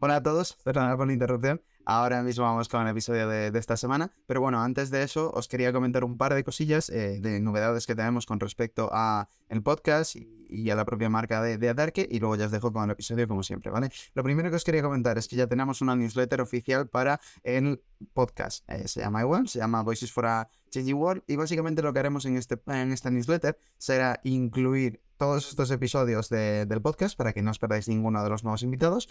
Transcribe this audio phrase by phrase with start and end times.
[0.00, 1.60] Hola a todos, perdón por la interrupción.
[1.84, 4.12] Ahora mismo vamos con el episodio de, esta semana.
[4.26, 7.84] Pero bueno, antes de eso, os quería comentar un par de cosillas eh, de novedades
[7.84, 12.06] que tenemos con respecto a el podcast y, a la propia marca de, de, Adarque.
[12.08, 13.90] Y luego ya os dejo con el episodio como siempre, ¿vale?
[14.14, 17.82] Lo primero que os quería comentar es que ya tenemos una newsletter oficial para el
[18.12, 18.70] podcast.
[18.70, 21.24] Eh, se llama igual, se llama Voices for a Changing World.
[21.26, 26.28] Y básicamente lo que haremos en, este, en esta newsletter será incluir todos estos episodios
[26.28, 29.08] del podcast para que no os perdáis ninguno de los nuevos invitados.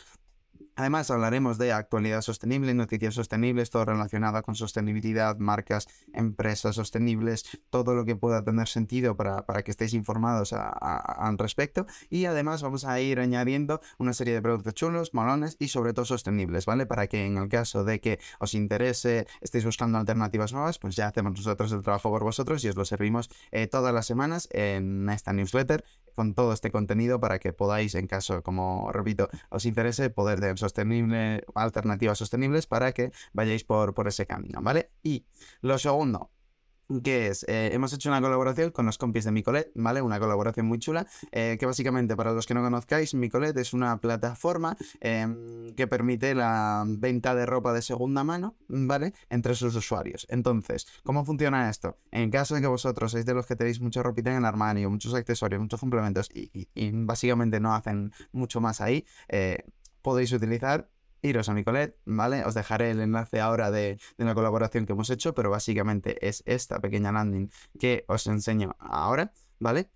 [0.77, 7.95] Además, hablaremos de actualidad sostenible, noticias sostenibles, todo relacionado con sostenibilidad, marcas, empresas sostenibles, todo
[7.95, 11.87] lo que pueda tener sentido para, que estéis informados al respecto.
[12.11, 16.05] Y además vamos a ir añadiendo una serie de productos chulos, malones y sobre todo
[16.05, 16.85] sostenibles, ¿vale?
[16.85, 21.07] Para que en el caso de que os interese, estéis buscando alternativas nuevas, pues ya
[21.07, 25.09] hacemos nosotros el trabajo por vosotros y os lo servimos eh, todas las semanas en
[25.09, 25.83] esta newsletter
[26.17, 30.57] con todo este contenido para que podáis, en caso, como repito, os interese, poder tener
[30.57, 34.89] sostenible, alternativas sostenibles para que vayáis por, por ese camino, ¿vale?
[35.03, 35.27] Y
[35.61, 36.31] lo segundo,
[37.03, 40.02] que es, eh, hemos hecho una colaboración con los compis de Micolet, ¿vale?
[40.02, 43.99] Una colaboración muy chula, eh, que básicamente, para los que no conozcáis, Micolet es una
[43.99, 49.13] plataforma em, que permite la venta de ropa de segunda mano, ¿vale?
[49.30, 50.25] Entre sus usuarios.
[50.30, 51.97] Entonces, ¿cómo funciona esto?
[52.11, 54.89] En caso de que vosotros seáis de los que tenéis mucha ropita en el armario,
[54.89, 56.67] muchos accesorios, muchos complementos y,
[57.05, 59.63] básicamente no hacen mucho más ahí, eh,
[60.02, 60.89] podéis utilizar
[61.21, 62.43] iros a Micolet, ¿vale?
[62.45, 66.43] Os dejaré el enlace ahora de, de, la colaboración que hemos hecho, pero básicamente es
[66.45, 69.89] esta pequeña landing que os enseño ahora, ¿vale?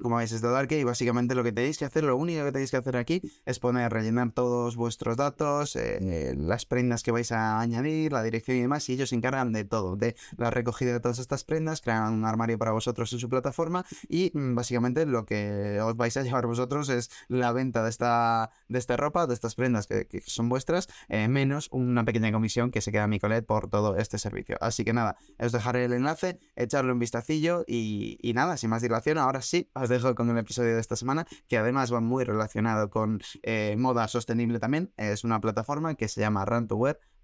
[0.00, 2.52] Como veis es de Dark y básicamente lo que tenéis que hacer, lo único que
[2.52, 7.30] tenéis que hacer aquí es poner, rellenar todos vuestros datos, eh, las prendas que vais
[7.32, 10.92] a añadir, la dirección y demás, y ellos se encargan de todo, de la recogida
[10.92, 15.06] de todas estas prendas, crean un armario para vosotros en su plataforma y mm, básicamente
[15.06, 19.26] lo que os vais a llevar vosotros es la venta de esta, de esta ropa,
[19.26, 23.06] de estas prendas que, son vuestras, eh, menos una pequeña comisión que se queda a
[23.06, 24.56] Micolet por todo este servicio.
[24.60, 28.82] Así que nada, os dejaré el enlace, echarle un vistacillo y, y nada, sin más
[28.82, 32.24] dilación, ahora sí, os dejo con el episodio de esta semana, que además va muy
[32.24, 34.92] relacionado con eh, moda sostenible también.
[34.96, 36.66] Es una plataforma que se llama Run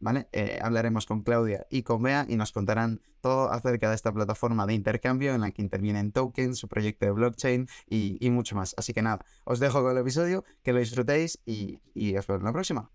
[0.00, 0.28] ¿vale?
[0.32, 4.66] Eh, hablaremos con Claudia y con Bea y nos contarán todo acerca de esta plataforma
[4.66, 8.74] de intercambio en la que intervienen tokens, su proyecto de blockchain y, mucho más.
[8.76, 11.80] Así que nada, os dejo con el episodio, que lo disfrutéis y,
[12.16, 12.90] os veo en la próxima.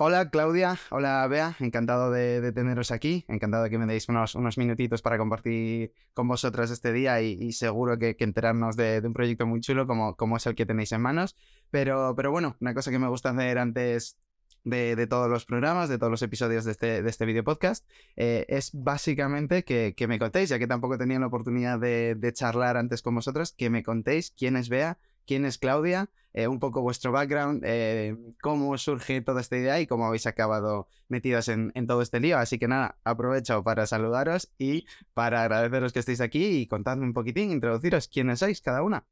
[0.00, 4.56] Hola Claudia, hola Bea, encantado de, teneros aquí, encantado de que me deis unos, unos
[4.56, 9.60] minutitos para compartir con vosotros este día y, seguro que, enterarnos de, un proyecto muy
[9.60, 11.34] chulo como, como es el que tenéis en manos.
[11.72, 14.16] Pero, bueno, una cosa que me gusta hacer antes
[14.62, 17.84] de, todos los programas, de todos los episodios de este, de este video podcast,
[18.14, 23.02] eh, es básicamente que, me contéis, ya que tampoco tenía la oportunidad de, charlar antes
[23.02, 24.96] con vosotros, que me contéis quién es Bea,
[25.28, 29.86] quién es Claudia, eh, un poco vuestro background, eh, cómo surge toda esta idea y
[29.86, 32.38] cómo habéis acabado metidos en, todo este lío.
[32.38, 37.12] Así que nada, aprovecho para saludaros y para agradeceros que estéis aquí y contadme un
[37.12, 39.04] poquitín, introduciros quiénes sois cada una.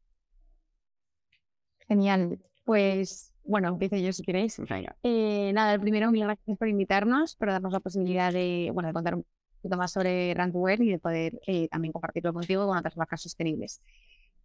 [1.87, 2.41] Genial.
[2.65, 4.60] Pues bueno, empiezo yo si queréis.
[5.03, 8.94] Eh, nada, el primero, mil gracias por invitarnos, por darnos la posibilidad de, bueno, de
[8.94, 9.25] contar un
[9.60, 11.38] poquito más sobre Ransomware y de poder
[11.71, 13.83] también compartirlo contigo con otras marcas sostenibles.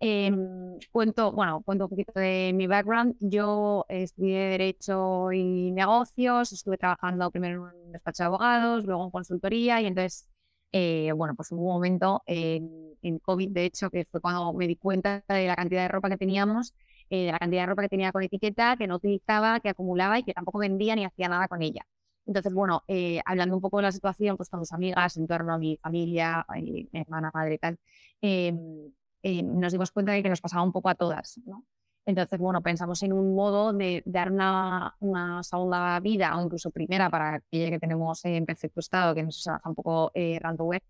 [0.03, 3.15] Em, cuento, bueno, cuento un poquito de mi background.
[3.19, 9.11] Yo estudié Derecho y Negocios, estuve trabajando primero en un despacho de abogados, luego en
[9.11, 10.27] consultoría y entonces,
[10.71, 14.75] eh, bueno, pues hubo un momento en, COVID, de hecho, que fue cuando me di
[14.75, 16.73] cuenta de la cantidad de ropa que teníamos,
[17.11, 20.17] eh, de la cantidad de ropa que tenía con etiqueta, que no utilizaba, que acumulaba
[20.17, 21.85] y que tampoco vendía ni hacía nada con ella.
[22.25, 25.53] Entonces, bueno, eh, hablando un poco de la situación, pues con mis amigas, en torno
[25.53, 27.77] a mi familia, mi hermana, madre y tal,
[28.21, 28.91] em,
[29.23, 31.39] eh, nos dimos cuenta de que nos pasaba un poco a todas.
[31.45, 31.65] ¿no?
[32.05, 37.09] Entonces, bueno, pensamos en un modo de dar una, una segunda vida o incluso primera
[37.09, 40.81] para aquella que tenemos en perfecto estado, que nos es un poco eh, web,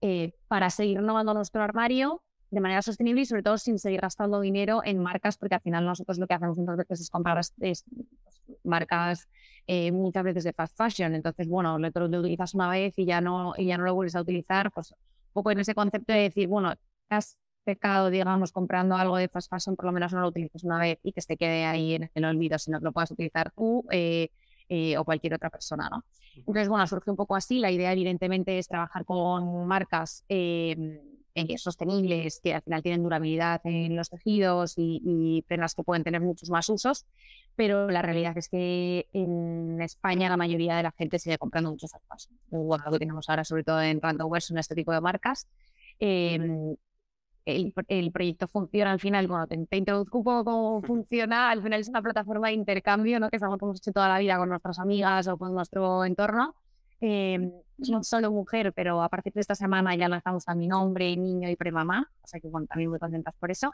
[0.00, 4.40] eh, para seguir renovando nuestro armario de manera sostenible y sobre todo sin seguir gastando
[4.40, 7.84] dinero en marcas, porque al final nosotros lo que hacemos muchas veces es comprar pues,
[8.62, 9.28] marcas
[9.66, 11.14] eh, muchas veces de fast fashion.
[11.14, 14.14] Entonces, bueno, lo, lo, utilizas una vez y ya no, y ya no lo vuelves
[14.14, 14.98] a utilizar, pues un
[15.32, 16.72] poco en ese concepto de decir, bueno,
[17.10, 20.78] has pecado, digamos, comprando algo de fast fashion, por lo menos no lo utilices una
[20.78, 23.84] vez y que se quede ahí en el olvido, sino que lo puedas utilizar tú
[23.90, 24.28] eh,
[24.68, 26.04] eh, o cualquier otra persona, ¿no?
[26.36, 27.58] Entonces, bueno, surge un poco así.
[27.58, 30.98] La idea, evidentemente, es trabajar con marcas em,
[31.34, 36.04] eh, sostenibles que al final tienen durabilidad en los tejidos y, y prendas que pueden
[36.04, 37.06] tener muchos más usos,
[37.56, 41.90] pero la realidad es que en España la mayoría de la gente sigue comprando muchos
[41.90, 42.38] fast fashion.
[42.50, 45.48] Bueno, lo que tenemos ahora, sobre todo en Random Wear, son este tipo de marcas.
[45.98, 46.76] Em,
[47.44, 51.80] el, proyecto funciona al final, bueno, te, te, introduzco un poco cómo funciona, al final
[51.80, 53.30] es una plataforma de intercambio, ¿no?
[53.30, 56.04] Que es algo que hemos hecho toda la vida con nuestras amigas o con nuestro
[56.04, 56.54] entorno.
[57.00, 61.16] Eh, no solo mujer, pero a partir de esta semana ya lanzamos a mi nombre,
[61.16, 63.72] niño y premamá, o sea que bueno, también muy contentas por eso.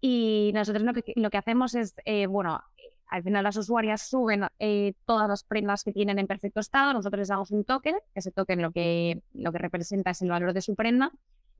[0.00, 2.62] Y nosotros lo que, lo que hacemos es, eh, bueno,
[3.08, 7.18] al final las usuarias suben eh, todas las prendas que tienen en perfecto estado, nosotros
[7.18, 10.62] les damos un token, ese token lo que, lo que representa es el valor de
[10.62, 11.10] su prenda,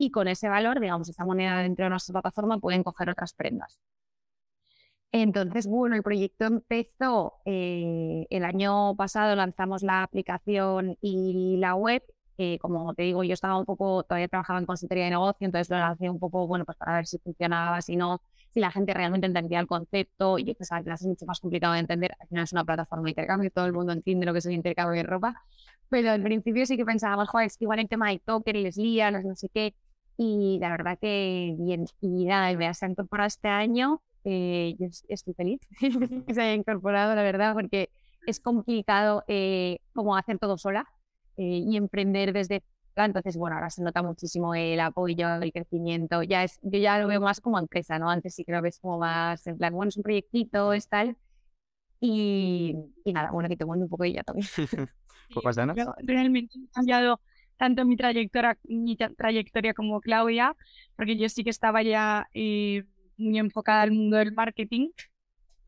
[0.00, 3.80] y con ese valor, digamos, esa moneda dentro de nuestra plataforma pueden coger otras prendas.
[5.12, 12.02] Entonces, bueno, el proyecto empezó eh, el año pasado, lanzamos la aplicación y la web.
[12.62, 15.76] como te digo, yo estaba un poco, todavía trabajaba en consultoría de negocio, entonces lo
[15.78, 18.22] lancé un poco, bueno, pues para ver si funcionaba, si no,
[18.54, 20.38] si la gente realmente entendía el concepto.
[20.38, 22.12] Y yo pensaba es mucho más complicado de entender.
[22.18, 24.52] Al final es una plataforma de intercambio, todo el mundo entiende lo que es el
[24.52, 25.42] intercambio de ropa.
[25.90, 29.22] Pero al principio sí que pensábamos, joder, es igual el tema de token les lían,
[29.26, 29.74] no sé qué.
[30.22, 31.86] Y la verdad que bien.
[32.02, 35.60] Y nada, me ha incorporado este año eh, yo estoy feliz
[36.26, 37.88] que se haya incorporado, la verdad, porque
[38.26, 40.86] es complicado eh, como hacer todo sola
[41.38, 42.62] eh, y emprender desde
[42.96, 46.22] entonces, bueno, ahora se nota muchísimo el apoyo, el crecimiento.
[46.22, 48.10] Ya es, yo ya lo veo más como empresa, ¿no?
[48.10, 51.16] Antes sí que lo ves como más en plan, bueno, es un proyectito, es tal.
[51.98, 54.46] Y, y nada, bueno, que te cuento un poco y ya también.
[55.32, 55.56] pues
[56.02, 57.22] realmente he cambiado
[57.60, 60.56] tanto mi trayectoria, mi trayectoria como Claudia,
[60.96, 62.84] porque yo sí que estaba ya eh,
[63.18, 64.88] muy enfocada al mundo del marketing,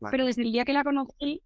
[0.09, 1.43] pero desde el día que la conocí,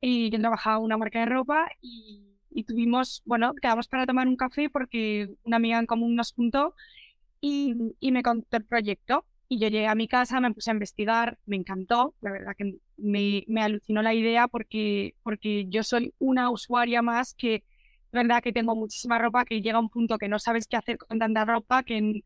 [0.00, 2.24] eh, yo trabajaba en una marca de ropa y,
[2.64, 6.74] tuvimos, bueno, quedamos para tomar un café porque una amiga en común nos juntó
[7.40, 9.24] y, me contó el proyecto.
[9.48, 12.76] Y yo llegué a mi casa, me puse a investigar, me encantó, la verdad que
[12.96, 17.64] me, me alucinó la idea porque, porque yo soy una usuaria más que,
[18.12, 21.18] verdad que tengo muchísima ropa, que llega un punto que no sabes qué hacer con
[21.18, 22.22] tanta ropa, que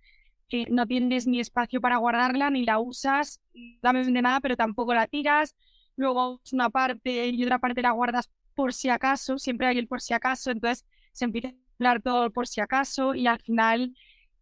[0.71, 3.41] no tienes ni espacio para guardarla, ni la usas,
[3.81, 5.57] dame de nada, pero tampoco la tiras.
[5.97, 10.01] Luego una parte y otra parte la guardas por si acaso, siempre hay el por
[10.01, 13.95] si acaso, entonces se empieza a hablar todo por si acaso y al final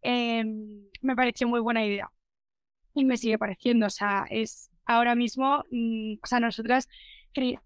[0.02, 2.10] em, me pareció muy buena idea.
[2.94, 6.88] Y me sigue pareciendo, o sea, es ahora mismo, mm, o sea, nosotras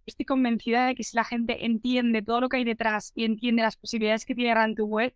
[0.07, 3.63] estoy convencida de que si la gente entiende todo lo que hay detrás y entiende
[3.63, 5.15] las posibilidades que tiene Run Web,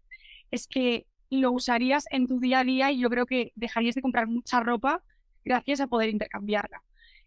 [0.51, 4.03] es que lo usarías en tu día a día y yo creo que dejarías de
[4.03, 5.03] comprar mucha ropa
[5.45, 6.83] gracias a poder intercambiarla.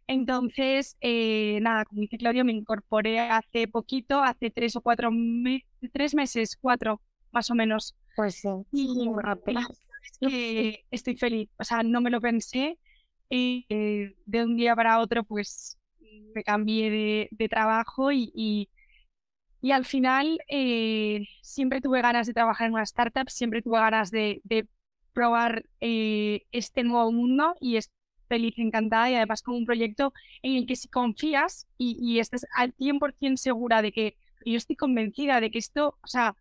[0.07, 5.67] Entonces, eh, nada, como dice Claudio, me incorporé hace poquito, hace tres o cuatro meses,
[5.93, 7.01] tres meses, cuatro
[7.31, 7.95] más o menos.
[8.15, 9.07] Pues sí, y
[10.19, 12.77] que estoy feliz, o sea, no me lo pensé
[13.29, 15.77] y eh, de un día para otro pues
[16.35, 18.69] me cambié de, trabajo y
[19.61, 24.11] y al final eh, siempre tuve ganas de trabajar en una startup, siempre tuve ganas
[24.11, 24.41] de,
[25.13, 27.91] probar eh, este nuevo mundo y es
[28.29, 32.45] feliz, encantada y además con un proyecto en el que si confías y, y estás
[32.55, 34.15] al 100% segura de que
[34.45, 36.35] yo estoy convencida de que esto, o sea,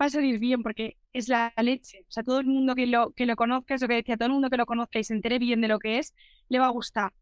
[0.00, 2.04] va a salir bien porque es la leche.
[2.08, 4.32] O sea, todo el mundo que lo, que lo conozca, es que decía, todo el
[4.34, 6.14] mundo que lo conozca y se entere bien de lo que es,
[6.48, 7.12] le va a gustar.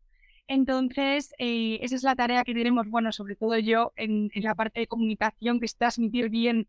[0.51, 4.81] Entonces, eh, esa es la tarea que tenemos, bueno, sobre todo yo en, la parte
[4.81, 6.67] de comunicación, que es transmitir bien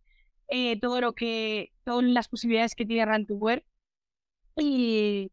[0.50, 3.66] eh, todo lo que, todas las posibilidades que tiene Rantuware.
[4.56, 5.32] Y,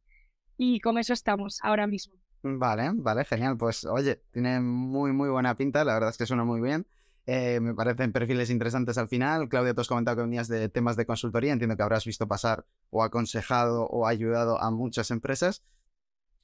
[0.56, 2.14] y con eso estamos ahora mismo.
[2.42, 3.58] Vale, vale, genial.
[3.58, 6.86] Pues oye, tiene muy, muy buena pinta, la verdad es que suena muy bien.
[7.26, 9.50] Eh, me parecen perfiles interesantes al final.
[9.50, 11.52] Claudia, tú has comentado que venías de temas de consultoría.
[11.52, 15.62] Entiendo que habrás visto pasar o aconsejado o ayudado a muchas empresas.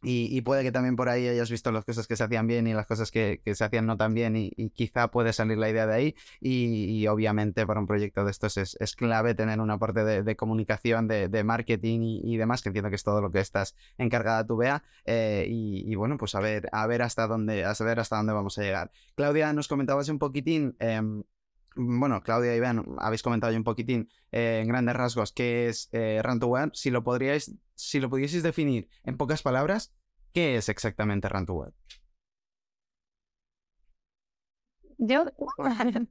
[0.05, 2.75] Y, puede que también por ahí hayas visto las cosas que se hacían bien y
[2.75, 5.95] las cosas que, se hacían no tan bien y, quizá puede salir la idea de
[5.95, 6.17] ahí.
[6.41, 11.45] Y, obviamente para un proyecto de estos es, clave tener una parte de, comunicación, de,
[11.45, 14.83] marketing y, demás, que entiendo que es todo lo que estás encargada tú, Bea.
[15.05, 18.59] Eh, y, bueno, pues a ver, a ver hasta dónde, a saber hasta dónde vamos
[18.59, 18.91] a llegar.
[19.15, 20.77] Claudia, nos comentabas un poquitín.
[20.79, 21.25] Em,
[21.77, 25.89] bueno, Claudia y Ben, habéis comentado ya un poquitín eh, en grandes rasgos qué es
[25.93, 26.23] eh,
[26.73, 29.95] Si lo podríais, si lo pudieseis definir en pocas palabras,
[30.33, 31.47] ¿qué es exactamente run
[34.99, 35.25] Yo,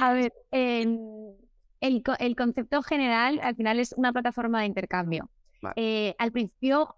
[0.00, 5.30] a ver, el, concepto general al final es una plataforma de intercambio.
[5.74, 6.96] Eh, al principio,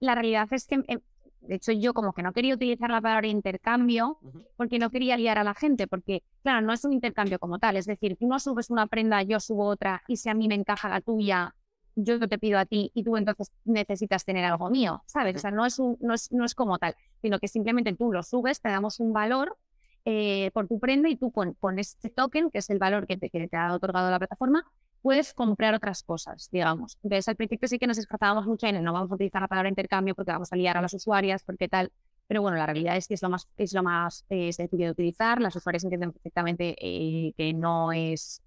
[0.00, 1.00] la realidad es que em,
[1.48, 4.18] de hecho, yo como que no quería utilizar la palabra intercambio
[4.56, 7.78] porque no quería liar a la gente, porque, claro, no es un intercambio como tal.
[7.78, 10.54] Es decir, tú no subes una prenda, yo subo otra, y si a mí me
[10.54, 11.54] encaja la tuya,
[11.94, 15.36] yo te pido a ti y tú entonces necesitas tener algo mío, ¿sabes?
[15.36, 18.22] O sea, no es, no es, no es como tal, sino que simplemente tú lo
[18.22, 19.56] subes, te damos un valor
[20.04, 23.30] eh, por tu prenda y tú pones este token, que es el valor que te,
[23.30, 24.66] que te ha otorgado la plataforma,
[25.02, 26.98] puedes comprar otras cosas, digamos.
[27.02, 29.68] Entonces, al principio sí que nos esforzábamos mucho en no vamos a utilizar la palabra
[29.68, 31.92] intercambio porque vamos a liar a las usuarias, porque tal.
[32.26, 34.90] Pero bueno, la realidad es que es lo más, es lo más eh, sencillo de
[34.90, 35.40] utilizar.
[35.40, 38.42] Las usuarias entienden perfectamente eh, que no es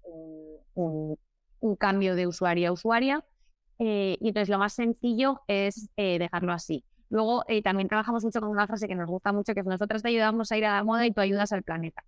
[0.74, 1.18] un,
[1.78, 3.24] cambio de usuario a usuaria.
[3.78, 6.84] Eh, y entonces lo más sencillo es dejarlo así.
[7.08, 10.08] Luego también trabajamos mucho con una frase que nos gusta mucho, que es nosotros te
[10.08, 12.04] ayudamos a ir a la moda y tú ayudas al planeta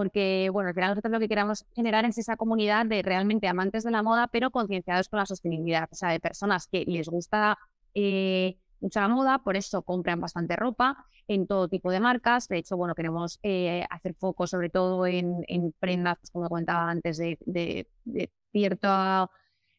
[0.00, 3.84] porque, bueno, al final nosotros lo que queremos generar es esa comunidad de realmente amantes
[3.84, 7.58] de la moda, pero concienciados con la sostenibilidad, o sea, de personas que les gusta
[7.92, 12.48] eh, mucho la moda, por eso compran bastante ropa en todo tipo de marcas.
[12.48, 15.44] De hecho, bueno, queremos eh, hacer foco sobre todo en,
[15.78, 17.86] prendas, pues, como comentaba antes, de,
[18.52, 19.30] cierta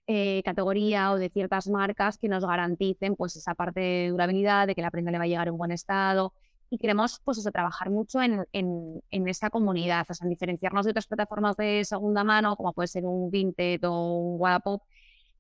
[0.06, 4.76] eh, categoría o de ciertas marcas que nos garanticen pues esa parte de durabilidad, de
[4.76, 6.32] que la prenda le va a llegar en buen estado
[6.72, 10.92] y queremos pues trabajar mucho en, en, en esa comunidad, o sea, en diferenciarnos de
[10.92, 14.82] otras plataformas de segunda mano, como puede ser un Vinted o un Wallapop,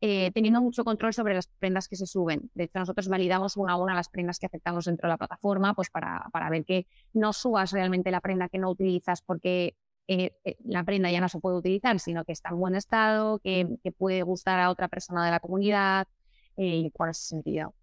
[0.01, 2.51] eh, teniendo mucho control sobre las prendas que se suben.
[2.53, 5.73] De hecho, nosotros validamos una a una las prendas que aceptamos dentro de la plataforma,
[5.73, 9.77] pues para, para ver que no subas realmente la prenda que no utilizas porque
[10.09, 13.39] eh, eh, la prenda ya no se puede utilizar, sino que está en buen estado,
[13.39, 16.09] que, que puede gustar a otra persona de la comunidad
[16.57, 17.73] y cuál es ese sentido.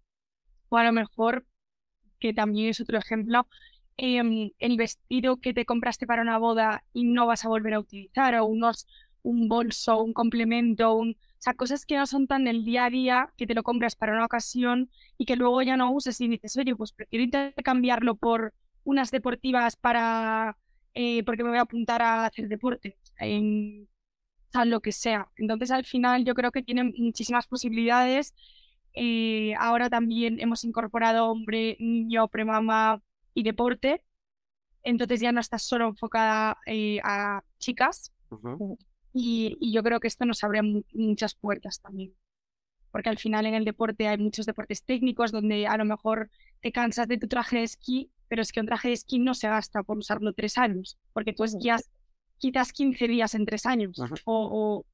[0.69, 1.45] O a lo mejor
[2.19, 3.47] que también es otro ejemplo,
[3.97, 7.79] em, el vestido que te compraste para una boda y no vas a volver a
[7.79, 8.87] utilizar, o unos,
[9.23, 12.89] un bolso, un complemento, un, o sea, cosas que no son tan del día a
[12.89, 16.27] día, que te lo compras para una ocasión y que luego ya no uses y
[16.27, 20.57] dices, oye, pues prefiero intercambiarlo por unas deportivas para,
[20.93, 23.87] eh, porque me voy a apuntar a hacer deporte, en,
[24.53, 25.29] o lo que sea.
[25.37, 28.33] Entonces, al final, yo creo que tienen muchísimas posibilidades
[28.93, 33.01] eh, ahora también hemos incorporado hombre, niño, premama
[33.33, 34.03] y deporte.
[34.83, 38.13] Entonces ya no está solo enfocada eh, a chicas.
[39.13, 40.61] y, yo creo que esto nos abre
[40.93, 42.13] muchas puertas también.
[42.91, 46.29] Porque al final en el deporte hay muchos deportes técnicos donde a lo mejor
[46.61, 49.33] te cansas de tu traje de esquí, pero es que un traje de esquí no
[49.33, 51.89] se gasta por usarlo tres años, porque tú esquías
[52.37, 54.85] quizás 15 días en tres años o, o,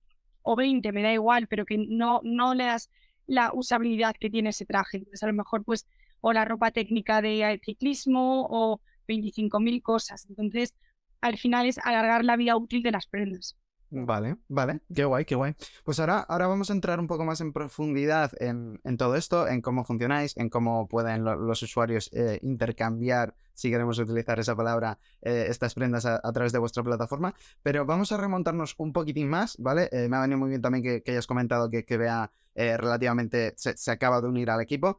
[0.42, 2.90] o, 20, me da igual, pero que no, no le das
[3.28, 4.98] la usabilidad que tiene ese traje.
[4.98, 5.88] Entonces, a lo mejor, pues,
[6.22, 10.26] o la ropa técnica de ciclismo o 25.000 cosas.
[10.30, 10.78] Entonces,
[11.22, 13.56] al final es alargar la vida útil de las prendas.
[13.92, 15.56] Vale, vale, qué guay, qué guay.
[15.84, 19.62] Pues ahora, ahora vamos a entrar un poco más en profundidad en, todo esto, en
[19.62, 25.46] cómo funcionáis, en cómo pueden los usuarios eh, intercambiar, si queremos utilizar esa palabra, eh,
[25.50, 27.36] estas prendas a, través de vuestra plataforma.
[27.62, 29.88] Pero vamos a remontarnos un poquitín más, ¿vale?
[29.92, 33.92] Eh, me ha venido muy bien también que, hayas comentado que, que vea relativamente, se,
[33.92, 34.98] acaba de unir al equipo.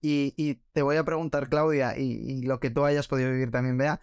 [0.00, 3.78] Y, te voy a preguntar, Claudia, y, y, lo que tú hayas podido vivir también,
[3.78, 4.00] vea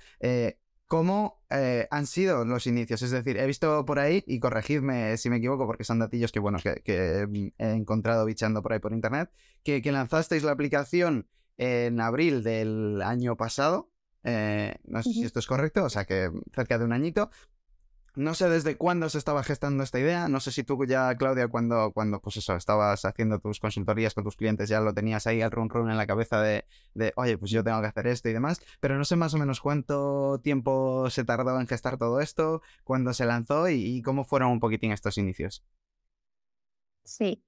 [0.89, 3.03] ¿Cómo eh, han sido los inicios?
[3.03, 6.39] Es decir, he visto por ahí, y corregidme si me equivoco, porque son datillos que,
[6.39, 9.29] bueno, que, mm, he encontrado bichando por ahí por internet,
[9.63, 11.27] que, lanzasteis la aplicación
[11.58, 13.91] en abril del año pasado.
[14.24, 17.29] Eh, no sé si esto es correcto, o sea que cerca de un añito.
[18.19, 21.47] No sé desde cuándo se estaba gestando esta idea, no sé si tú ya, Claudia,
[21.47, 25.41] cuando, cuando pues eso, estabas haciendo tus consultorías con tus clientes, ya lo tenías ahí
[25.41, 28.27] al run run en la cabeza de, de, oye, pues yo tengo que hacer esto
[28.27, 32.19] y demás, pero no sé más o menos cuánto tiempo se tardó en gestar todo
[32.19, 35.63] esto, cuándo se lanzó y, cómo fueron un poquitín estos inicios.
[37.05, 37.41] Sí,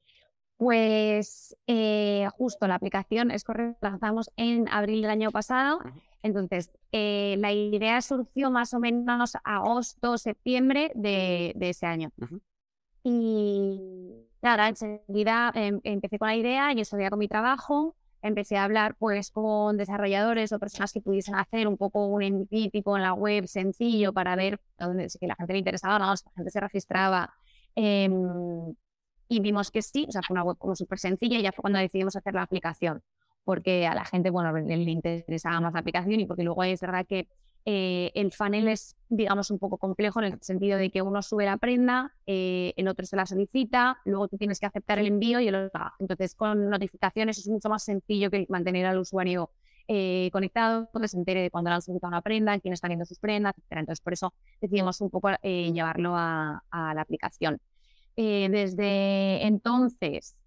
[0.55, 5.81] pues eh, justo la aplicación es correcto, la lanzamos en abril del año pasado.
[6.23, 12.11] Entonces, eh, la idea surgió más o menos agosto, septiembre de, ese año.
[13.03, 18.65] Y nada, enseguida em, empecé con la idea, yo sabía con mi trabajo, empecé a
[18.65, 23.03] hablar pues con desarrolladores o personas que pudiesen hacer un poco un MVP tipo en
[23.03, 26.15] la web sencillo para ver dónde si la gente le interesaba, ¿no?
[26.15, 27.33] si la gente se registraba.
[27.75, 28.75] Em,
[29.27, 31.61] y vimos que sí, o sea, fue una web como súper sencilla y ya fue
[31.63, 33.01] cuando decidimos hacer la aplicación
[33.43, 37.05] porque a la gente, bueno, le interesaba más la aplicación y porque luego es verdad
[37.05, 37.27] que
[37.65, 41.45] eh, el funnel es, digamos, un poco complejo en el sentido de que uno sube
[41.45, 45.39] la prenda, eh, el otro se la solicita, luego tú tienes que aceptar el envío
[45.39, 49.51] y el otro Entonces, con notificaciones es mucho más sencillo que mantener al usuario
[49.87, 53.05] eh, conectado, que se entere de cuando le han solicitado una prenda, quién está viendo
[53.05, 53.79] sus prendas, etc.
[53.79, 57.59] Entonces, por eso decidimos un poco llevarlo a, a, la aplicación.
[58.15, 60.40] desde entonces,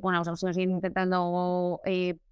[0.00, 1.80] bueno, estamos intentando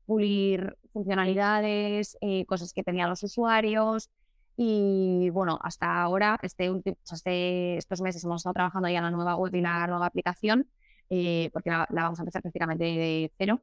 [0.07, 4.09] pulir funcionalidades, eh, cosas que tenían los usuarios.
[4.57, 9.11] Y bueno, hasta ahora, este último, este, estos meses hemos estado trabajando ya en la
[9.11, 10.71] nueva web y la nueva aplicación,
[11.11, 13.61] eh, porque la, vamos a empezar prácticamente de cero.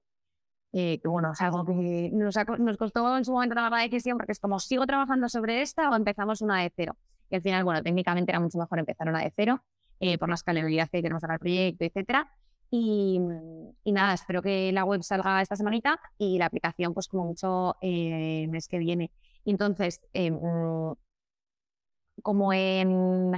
[0.76, 4.18] Eh, que bueno, es algo que nos, nos, costó en su momento tomar la decisión,
[4.18, 6.98] porque es como, ¿sigo trabajando sobre esta o empezamos una de cero?
[7.30, 9.64] Y al final, bueno, técnicamente era mucho mejor empezar una de cero.
[10.00, 12.30] eh, por la escalabilidad que queremos dar al proyecto, etcétera.
[12.76, 13.20] Y,
[13.86, 18.48] nada, espero que la web salga esta semanita y la aplicación, pues como mucho, eh,
[18.50, 19.12] mes que viene.
[19.46, 20.40] Entonces, em,
[22.24, 23.34] como en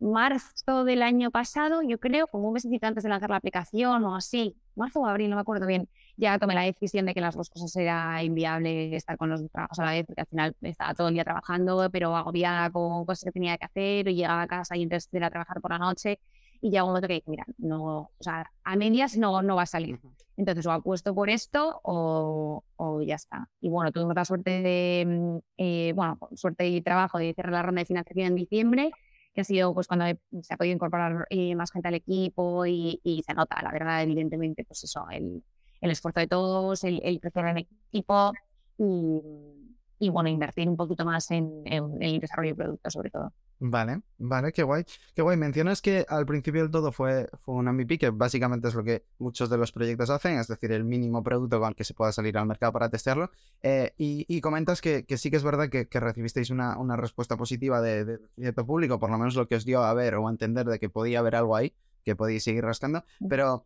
[0.00, 4.14] marzo del año pasado, yo creo, como un mesecito antes de lanzar la aplicación o
[4.16, 7.34] así, marzo o abril, no me acuerdo bien, ya tomé la decisión de que las
[7.34, 10.94] dos cosas era inviable estar con los trabajos a la vez, porque al final estaba
[10.94, 14.46] todo el día trabajando, pero agobiada con cosas que tenía que hacer, y llegaba a
[14.46, 16.20] casa y entonces era trabajar por la noche,
[16.64, 19.66] y ya un momento que mira, no, o sea, a medias no, no va a
[19.66, 20.00] salir.
[20.38, 23.50] Entonces, o apuesto por esto o, o ya está.
[23.60, 27.62] Y bueno, tuve la suerte de, mm, eh, bueno, suerte y trabajo de cerrar la
[27.62, 28.92] ronda de financiación en diciembre,
[29.34, 30.06] que ha sido pues cuando
[30.40, 34.64] se ha podido incorporar eh, más gente al equipo y, se nota, la verdad, evidentemente,
[34.64, 35.44] pues eso, el,
[35.82, 38.32] el esfuerzo de todos, el, el crecer en equipo
[38.78, 39.73] y,
[40.04, 43.32] y, bueno, invertir un poquito más en, en el desarrollo de productos sobre todo.
[43.60, 44.84] Vale, vale, qué guay.
[45.14, 45.36] Qué guay.
[45.36, 49.04] Mencionas que al principio del todo fue, fue un MVP, que básicamente es lo que
[49.18, 52.12] muchos de los proyectos hacen, es decir, el mínimo producto con el que se pueda
[52.12, 53.30] salir al mercado para testearlo.
[53.62, 58.18] Eh, y, comentas que, sí que es verdad que, recibisteis una, una, respuesta positiva de,
[58.36, 60.78] cierto público, por lo menos lo que os dio a ver o a entender de
[60.78, 63.04] que podía haber algo ahí, que podíais seguir rascando.
[63.28, 63.64] Pero,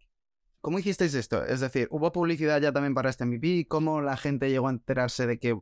[0.61, 1.45] ¿cómo hicisteis esto?
[1.45, 3.67] Es decir, ¿hubo publicidad ya también para este MVP?
[3.69, 5.59] ¿Cómo la gente llegó a enterarse de que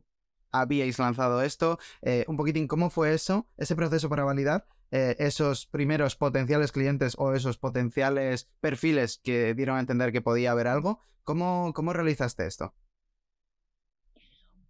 [0.59, 1.79] habíais lanzado esto.
[2.01, 7.15] Eh, un poquitín, ¿cómo fue eso, ese proceso para validar eh, esos primeros potenciales clientes
[7.17, 10.99] o esos potenciales perfiles que dieron a entender que podía haber algo?
[11.23, 12.73] ¿Cómo, cómo realizaste esto?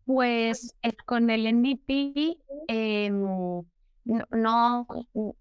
[0.06, 3.22] Pues eh, con el MVP, em,
[4.32, 4.88] no,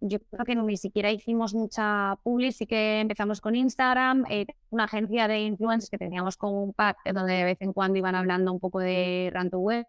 [0.01, 4.25] yo creo que ni siquiera hicimos mucha publi, sí que empezamos con Instagram,
[4.71, 8.17] una agencia de influencers que teníamos como un pack donde de vez en cuando iban
[8.17, 9.87] hablando un poco de Ranto Web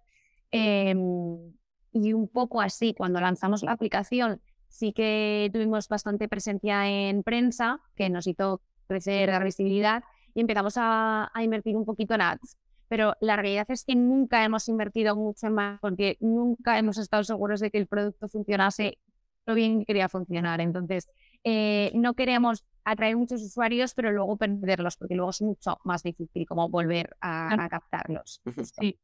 [0.51, 1.53] Em,
[1.91, 7.81] y un poco así, cuando lanzamos la aplicación, sí que tuvimos bastante presencia en prensa,
[7.95, 12.57] que nos hizo crecer la visibilidad y empezamos a, invertir un poquito en ads.
[12.87, 17.59] Pero la realidad es que nunca hemos invertido mucho más porque nunca hemos estado seguros
[17.59, 18.99] de que el producto funcionase
[19.45, 20.61] lo bien que quería funcionar.
[20.61, 21.09] Entonces,
[21.43, 26.45] eh, no queremos atraer muchos usuarios, pero luego perderlos, porque luego es mucho más difícil
[26.45, 28.41] como volver a, a captarlos.
[28.79, 28.97] Sí.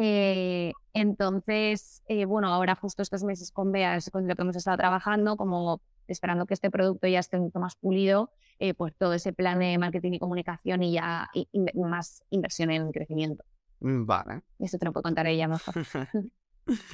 [0.00, 4.76] Eh, entonces, eh, bueno, ahora justo estos meses con Bea con lo que hemos estado
[4.76, 9.12] trabajando, como esperando que este producto ya esté un poco más pulido, eh, pues todo
[9.12, 11.28] ese plan de marketing y comunicación y ya
[11.74, 13.44] más inversión en crecimiento.
[13.80, 14.42] Mm, vale.
[14.58, 15.74] Eso te lo puedo contar ella mejor.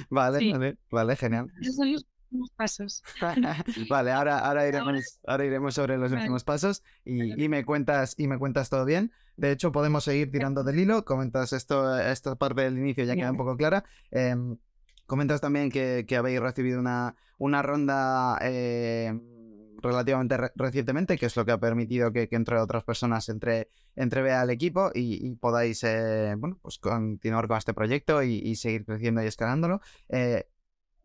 [0.09, 1.51] vale, vale, vale, genial
[2.51, 3.03] pasos.
[3.89, 8.37] vale, ahora, ahora, iremos, ahora iremos sobre los últimos pasos y, me cuentas, y me
[8.37, 9.11] cuentas todo bien.
[9.37, 11.05] De hecho, podemos seguir tirando del hilo.
[11.05, 13.83] Comentas esto, esta parte del inicio ya queda un poco clara.
[14.11, 14.57] Em,
[15.05, 19.13] comentas también que, habéis recibido una, una ronda eh,
[19.85, 24.49] relativamente recientemente, que es lo que ha permitido que, entre otras personas entre, vea al
[24.49, 29.81] equipo y, podáis eh, bueno, pues continuar con este proyecto y, seguir creciendo y escalándolo.
[30.09, 30.47] Eh,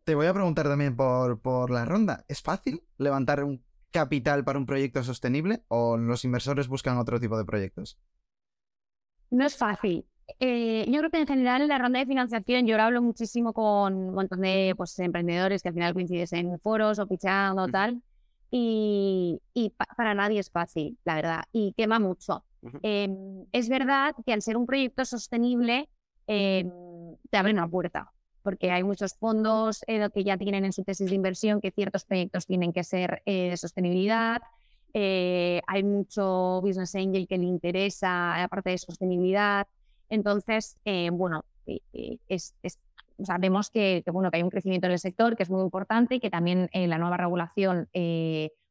[0.03, 2.25] te voy a preguntar también por, por la ronda.
[2.27, 7.37] ¿Es fácil levantar un capital para un proyecto sostenible o los inversores buscan otro tipo
[7.37, 7.99] de proyectos?
[9.29, 10.05] No es fácil.
[10.39, 13.53] Eh, yo creo que en general en la ronda de financiación yo ahora hablo muchísimo
[13.53, 17.67] con un montón de pues, emprendedores que al final coincides en foros o pichando o
[17.67, 18.01] tal.
[18.53, 19.39] Y,
[19.95, 22.43] para nadie es fácil, la verdad, y quema mucho.
[22.81, 25.89] Em, es verdad que al ser un proyecto sostenible
[26.27, 26.69] em,
[27.29, 28.11] te abre una puerta
[28.41, 32.05] porque hay muchos fondos eh, que ya tienen en su tesis de inversión que ciertos
[32.05, 34.41] proyectos tienen que ser eh, de sostenibilidad.
[34.93, 39.67] Eh, hay mucho business angel que le interesa la parte de sostenibilidad.
[40.09, 40.77] Entonces,
[41.13, 41.45] bueno,
[42.27, 42.55] es,
[43.23, 46.19] sabemos que, bueno, que hay un crecimiento en el sector que es muy importante y
[46.19, 47.87] que también la nueva regulación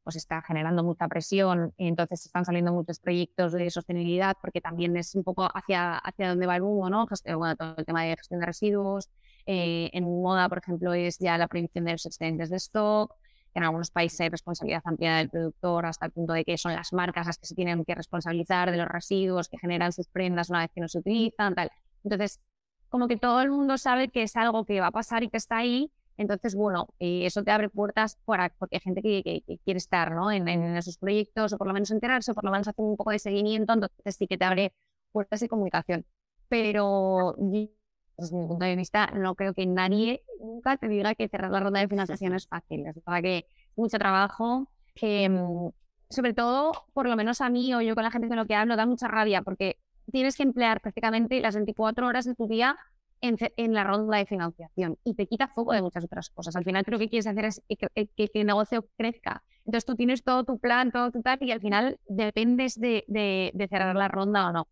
[0.03, 1.73] pues está generando mucha presión.
[1.77, 6.47] Entonces, están saliendo muchos proyectos de sostenibilidad porque también es un poco hacia, hacia dónde
[6.47, 7.07] va el humo, ¿no?
[7.37, 9.09] Bueno, todo el tema de gestión de residuos,
[9.45, 13.15] eh, en moda, por ejemplo, es ya la prohibición de los excedentes de stock.
[13.53, 16.93] En algunos países hay responsabilidad amplia del productor hasta el punto de que son las
[16.93, 20.61] marcas las que se tienen que responsabilizar de los residuos que generan sus prendas una
[20.61, 21.69] vez que no se utilizan, tal.
[22.03, 22.39] Entonces,
[22.89, 25.37] como que todo el mundo sabe que es algo que va a pasar y que
[25.37, 25.91] está ahí.
[26.17, 30.31] Entonces, bueno, eh, eso te abre puertas para, porque hay gente que, quiere estar ¿no?
[30.31, 30.47] en,
[30.77, 33.19] esos proyectos o por lo menos enterarse o por lo menos hacer un poco de
[33.19, 33.73] seguimiento.
[33.73, 34.73] Entonces, sí que te abre
[35.11, 36.05] puertas de comunicación.
[36.47, 37.35] Pero
[38.21, 41.59] desde mi punto de vista, no creo que nadie nunca te diga que cerrar la
[41.59, 42.85] ronda de financiación es fácil.
[42.85, 43.45] Es verdad que
[43.75, 45.71] mucho trabajo, em,
[46.09, 48.55] sobre todo, por lo menos a mí o yo con la gente con lo que
[48.55, 49.77] hablo, da mucha rabia porque
[50.11, 52.77] tienes que emplear prácticamente las 24 horas de tu día
[53.21, 56.55] en, en, la ronda de financiación y te quita foco de muchas otras cosas.
[56.55, 60.23] Al final, lo que quieres hacer es que, que, el negocio crezca Entonces tú tienes
[60.23, 64.49] todo tu plan, todo tu tal, y al final dependes de, de, cerrar la ronda
[64.49, 64.67] o no.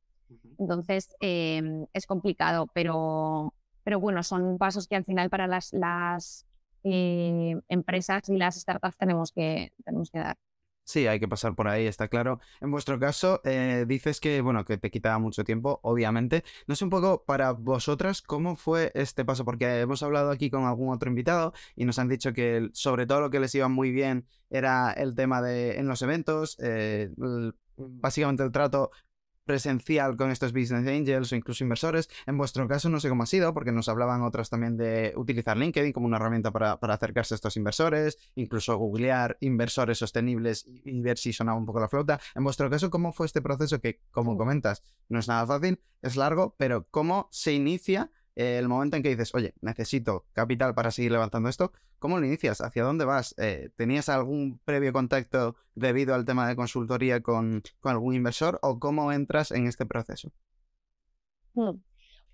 [0.58, 6.46] Entonces em, es complicado, pero, pero bueno, son pasos que al final para las, las
[6.84, 10.38] eh, empresas y las startups tenemos que, tenemos que dar.
[10.90, 12.40] Sí, hay que pasar por ahí, está claro.
[12.62, 16.44] En vuestro caso, eh, dices que, bueno, que te quitaba mucho tiempo, obviamente.
[16.66, 20.66] No sé un poco para vosotras cómo fue este paso, porque hemos hablado aquí con
[20.66, 23.92] algún otro invitado y nos han dicho que sobre todo lo que les iba muy
[23.92, 27.12] bien era el tema de en los eventos, eh,
[27.78, 28.90] básicamente el trato
[29.50, 32.08] presencial con estos business angels o incluso inversores.
[32.28, 35.58] En vuestro caso no sé cómo ha sido, porque nos hablaban otras también de utilizar
[35.58, 41.18] LinkedIn como una herramienta para, acercarse a estos inversores, incluso googlear inversores sostenibles y, ver
[41.18, 42.20] si sonaba un poco la flota.
[42.36, 46.16] En vuestro caso, ¿cómo fue este proceso que, como comentas, no es nada fácil, es
[46.16, 51.12] largo, pero cómo se inicia el momento en que dices, oye, necesito capital para seguir
[51.12, 52.62] levantando esto, ¿cómo lo inicias?
[52.62, 53.36] ¿Hacia dónde vas?
[53.38, 59.12] Eh, ¿Tenías algún previo contacto debido al tema de consultoría con, algún inversor o cómo
[59.12, 60.32] entras en este proceso?
[61.54, 61.82] Mm,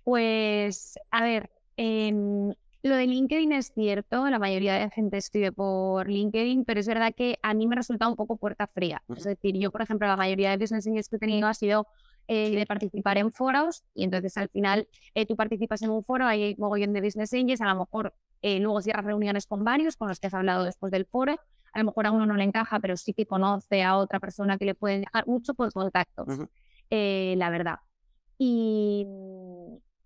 [0.04, 6.08] pues, a ver, lo de LinkedIn es cierto, la mayoría de la gente escribe por
[6.08, 9.02] LinkedIn, pero es verdad que a mí me resulta un poco puerta fría.
[9.08, 11.88] Es decir, yo, por ejemplo, la mayoría de business que he tenido ha sido
[12.28, 16.26] eh, de participar en foros y entonces al final eh, tú participas en un foro,
[16.26, 20.08] hay mogollón de business angels, a lo mejor eh, luego cierras reuniones con varios con
[20.08, 21.38] los que has hablado después del foro,
[21.72, 24.58] a lo mejor a uno no le encaja, pero sí que conoce a otra persona
[24.58, 26.26] que le pueden dejar mucho por contactos,
[26.90, 27.76] la verdad.
[28.38, 29.06] Y,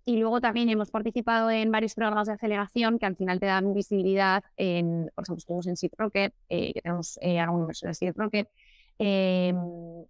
[0.05, 3.73] y luego también hemos participado en varios programas de aceleración que al final te dan
[3.73, 8.47] visibilidad en, por ejemplo, estuvimos en Seed Rocket, que tenemos algunos de Seed Rocket,
[8.99, 9.53] eh,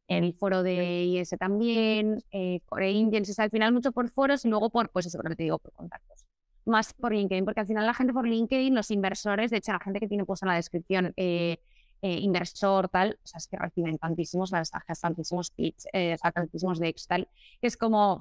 [0.08, 4.70] el foro de IS también, eh, Core Indians, al final mucho por foros y luego
[4.70, 6.26] por, pues eso, te digo, por contactos.
[6.66, 9.80] Más por LinkedIn, porque al final la gente por LinkedIn, los inversores, de hecho la
[9.80, 11.58] gente que tiene puesto en la descripción eh,
[12.02, 15.86] eh, inversor, tal, o sea, es que reciben tantísimos mensajes, tantísimos pitch,
[16.34, 17.28] tantísimos de tal,
[17.60, 18.20] que es como,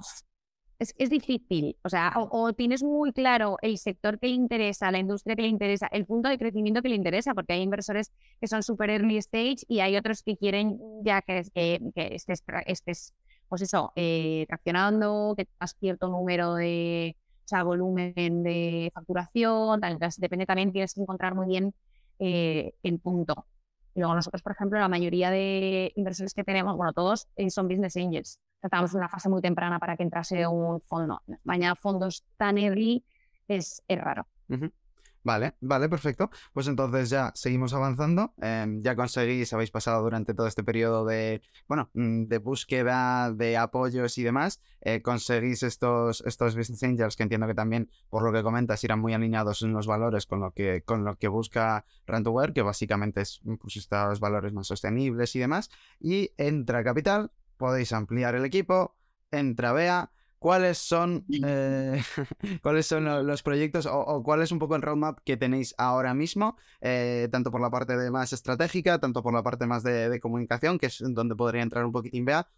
[0.97, 5.35] es, difícil, o sea, o, tienes muy claro el sector que le interesa, la industria
[5.35, 8.63] que le interesa, el punto de crecimiento que le interesa, porque hay inversores que son
[8.63, 13.13] super early stage y hay otros que quieren ya que, que, que estés, estés,
[13.47, 17.15] pues eso, eh, traccionando, que tengas cierto número de,
[17.45, 21.73] o sea, volumen de facturación, tal, depende también, tienes que encontrar muy bien
[22.19, 23.45] eh, el punto.
[23.95, 27.97] Luego nosotros, por ejemplo, la mayoría de inversores que tenemos, bueno, todos eh, son business
[27.97, 31.21] angels estábamos en una fase muy temprana para que entrase un fondo.
[31.27, 33.03] En España, fondos tan early
[33.47, 34.27] es, raro.
[35.23, 36.31] Vale, vale, perfecto.
[36.51, 38.33] Pues entonces ya seguimos avanzando.
[38.41, 43.55] Em, ya conseguís, habéis pasado durante todo este periodo de, bueno, mm, de búsqueda, de
[43.55, 44.61] apoyos y demás.
[44.81, 48.99] Eh, conseguís estos, estos business angels que entiendo que también, por lo que comentas, irán
[48.99, 53.21] muy alineados en los valores con lo que, con lo que busca Rent2Wear, que básicamente
[53.21, 55.69] es pues, estos valores más sostenibles y demás.
[55.99, 58.95] Y entra capital, podéis ampliar el equipo,
[59.29, 60.11] entra Bea.
[60.41, 62.01] ¿Cuáles son, eh,
[62.63, 66.57] ¿cuáles son los proyectos o, cuál es un poco el roadmap que tenéis ahora mismo,
[66.81, 70.79] eh, tanto por la parte de más estratégica, tanto por la parte más de, comunicación,
[70.79, 72.49] que es donde podría entrar un poquitín Bea?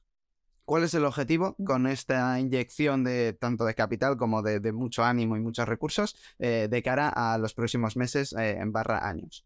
[0.63, 5.35] ¿Cuál es el objetivo con esta inyección de tanto de capital como de, mucho ánimo
[5.35, 9.45] y muchos recursos eh, de cara a los próximos meses en barra años?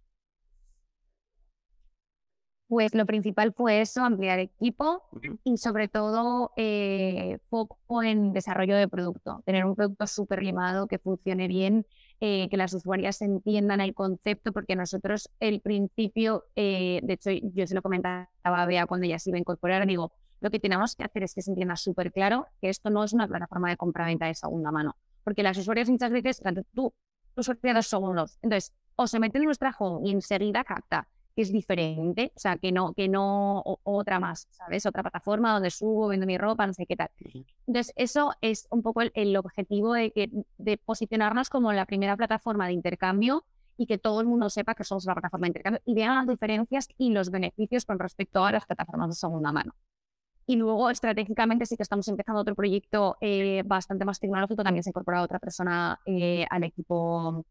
[2.67, 5.03] Pues lo principal fue eso, ampliar equipo
[5.45, 10.99] y sobre todo eh, foco en desarrollo de producto, tener un producto súper limado que
[10.99, 11.85] funcione bien,
[12.19, 17.65] eh, que las usuarias entiendan el concepto, porque nosotros el principio, eh, de hecho yo
[17.65, 20.93] se lo comentaba a Bea cuando ella se iba a incorporar, digo, lo que tenemos
[20.97, 23.77] que hacer es que se entienda súper claro que esto no es una plataforma de
[23.77, 26.41] compra-venta de segunda mano, porque las usuarias muchas veces,
[26.73, 26.93] tú,
[27.33, 31.43] tú usuarias dos segundos, entonces o se mete en nuestra home y enseguida capta que
[31.43, 34.87] es diferente, o sea, que no, que no otra más, ¿sabes?
[34.87, 37.11] Otra plataforma donde subo, vendo mi ropa, no sé qué tal.
[37.67, 42.65] Entonces, eso es un poco el, objetivo de, que, de posicionarnos como la primera plataforma
[42.65, 43.45] de intercambio
[43.77, 46.27] y que todo el mundo sepa que somos la plataforma de intercambio y vean las
[46.27, 49.75] diferencias y los beneficios con respecto a las plataformas de segunda mano.
[50.47, 54.63] Y luego, estratégicamente, sí que estamos empezando otro proyecto eh, bastante más tecnológico.
[54.63, 57.45] También se ha incorporado otra persona eh, al equipo,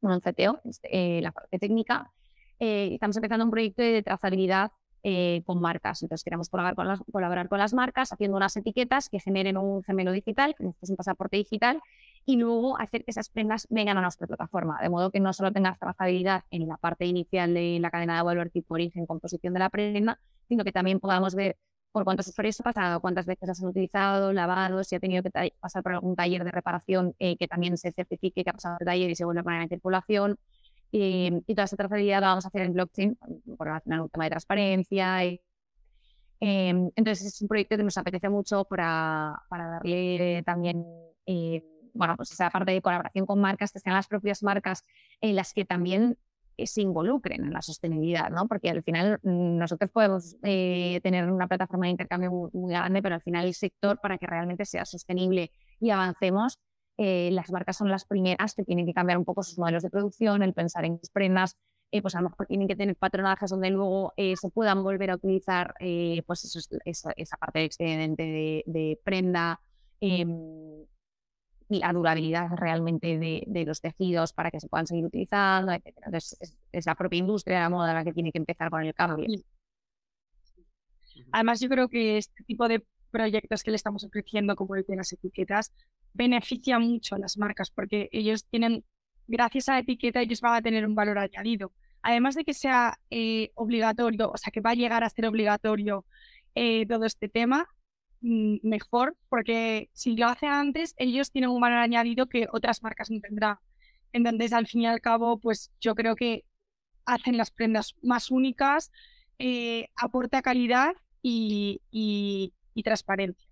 [0.00, 2.12] bueno, en CTO, este, eh, la parte técnica,
[2.58, 4.70] eh, estamos empezando un proyecto de trazabilidad
[5.06, 6.02] eh, con marcas.
[6.02, 9.82] Entonces queremos colaborar con, las, colaborar con las marcas haciendo unas etiquetas que generen un
[9.82, 11.82] gemelo digital, que es un pasaporte digital,
[12.24, 15.52] y luego hacer que esas prendas vengan a nuestra plataforma, de modo que no solo
[15.52, 19.58] tengas trazabilidad en la parte inicial de la cadena de valor tipo origen, composición de
[19.58, 21.58] la prenda, sino que también podamos ver
[21.92, 25.82] por cuántos usuarios ha pasado, cuántas veces has utilizado, lavado, si ha tenido que pasar
[25.82, 29.10] por algún taller de reparación eh, que también se certifique que ha pasado el taller
[29.10, 30.38] y se vuelve a poner en circulación,
[30.96, 33.18] y, toda esta trazabilidad la vamos a hacer en blockchain,
[33.56, 35.24] por relacionar un tema de transparencia.
[35.24, 35.40] Y,
[36.38, 40.84] em, entonces es un proyecto que nos apetece mucho para, para darle también,
[41.26, 44.84] eh, bueno, pues esa parte de colaboración con marcas, que sean las propias marcas
[45.20, 46.16] en las que también
[46.56, 48.46] eh, se involucren en la sostenibilidad, ¿no?
[48.46, 53.16] Porque al final mm, nosotros podemos eh, tener una plataforma de intercambio muy, grande, pero
[53.16, 56.60] al final el sector, para que realmente sea sostenible y avancemos,
[56.96, 59.90] eh, las marcas son las primeras que tienen que cambiar un poco sus modelos de
[59.90, 61.56] producción, el pensar en prendas,
[62.02, 65.76] pues a lo mejor tienen que tener patronajes donde luego se puedan volver a utilizar
[66.26, 69.60] pues esa, parte de excedente de, de prenda
[70.00, 70.84] em,
[71.68, 75.86] la durabilidad realmente de, los tejidos para que se puedan seguir utilizando, etc.
[76.04, 78.94] Entonces, es, la propia industria de la moda la que tiene que empezar con el
[78.94, 79.26] cambio.
[81.32, 84.96] Además, yo creo que este tipo de proyectos que le estamos ofreciendo, como el de
[84.96, 85.72] las etiquetas,
[86.14, 88.84] beneficia mucho a las marcas porque ellos tienen,
[89.26, 91.72] gracias a la etiqueta, ellos van a tener un valor añadido.
[92.02, 96.06] Además de que sea eh, obligatorio, o sea, que va a llegar a ser obligatorio
[96.54, 97.68] eh, todo este tema,
[98.26, 103.10] Mm, mejor, porque si lo hace antes, ellos tienen un valor añadido que otras marcas
[103.10, 103.58] no tendrán.
[104.14, 106.46] Entonces, al fin y al cabo, pues yo creo que
[107.04, 108.90] hacen las prendas más únicas,
[109.38, 111.82] eh, aporta calidad y,
[112.82, 113.46] transparencia.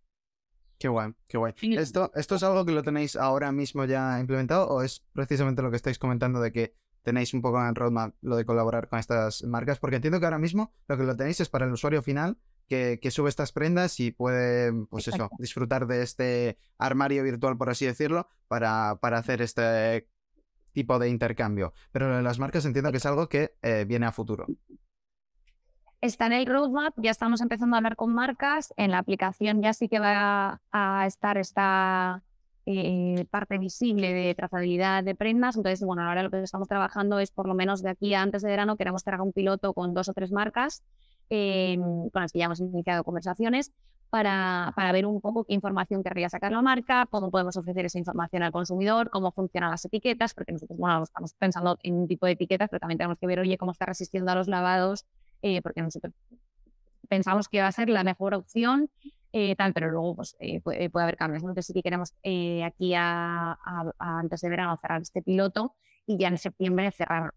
[0.83, 1.55] Qué guay, qué guay.
[1.79, 5.71] ¿Esto, ¿Esto es algo que lo tenéis ahora mismo ya implementado o es precisamente lo
[5.71, 8.99] que estáis comentando de que tenéis un poco en el roadmap lo de colaborar con
[8.99, 9.79] estas marcas?
[9.79, 12.37] Porque entiendo que ahora mismo lo que lo tenéis es para el usuario final
[12.69, 17.87] que, sube estas prendas y puede, pues eso, disfrutar de este armario virtual, por así
[17.87, 20.09] decirlo, para, para hacer este
[20.73, 21.75] tipo de intercambio.
[21.93, 24.47] Pero las marcas entiendo que es algo que eh, viene a futuro.
[26.03, 28.75] Está en el roadmap, ya estamos empezando a hablar con marcas.
[28.77, 32.25] En la aplicación ya sí que va a estar esta
[32.67, 35.57] eh, parte visible de trazabilidad de prendas.
[35.57, 38.43] Entonces, bueno, ahora lo que estamos trabajando es por lo menos de aquí a antes
[38.43, 40.83] de verano queremos tener un piloto con dos o tres marcas
[41.29, 43.73] con las que ya hemos iniciado conversaciones
[44.11, 47.99] para, para, ver un poco qué información querría sacar la marca, cómo podemos ofrecer esa
[47.99, 52.33] información al consumidor, cómo funcionan las etiquetas, porque nosotros, estamos pensando en un tipo de
[52.33, 55.07] etiquetas, pero también tenemos que ver, oye, cómo está resistiendo a los lavados,
[55.43, 56.15] eh, porque nosotros
[57.09, 58.91] pensamos que va a ser la mejor opción,
[59.33, 61.43] eh, tal, pero luego pues, eh, puede, haber cambios.
[61.43, 62.13] Entonces sí que queremos
[62.65, 63.59] aquí a,
[63.99, 65.75] antes de verano cerrar este piloto
[66.07, 67.35] y ya en septiembre cerrar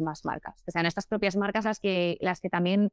[0.00, 0.62] más marcas.
[0.64, 2.90] Que sean estas propias marcas las que, las que también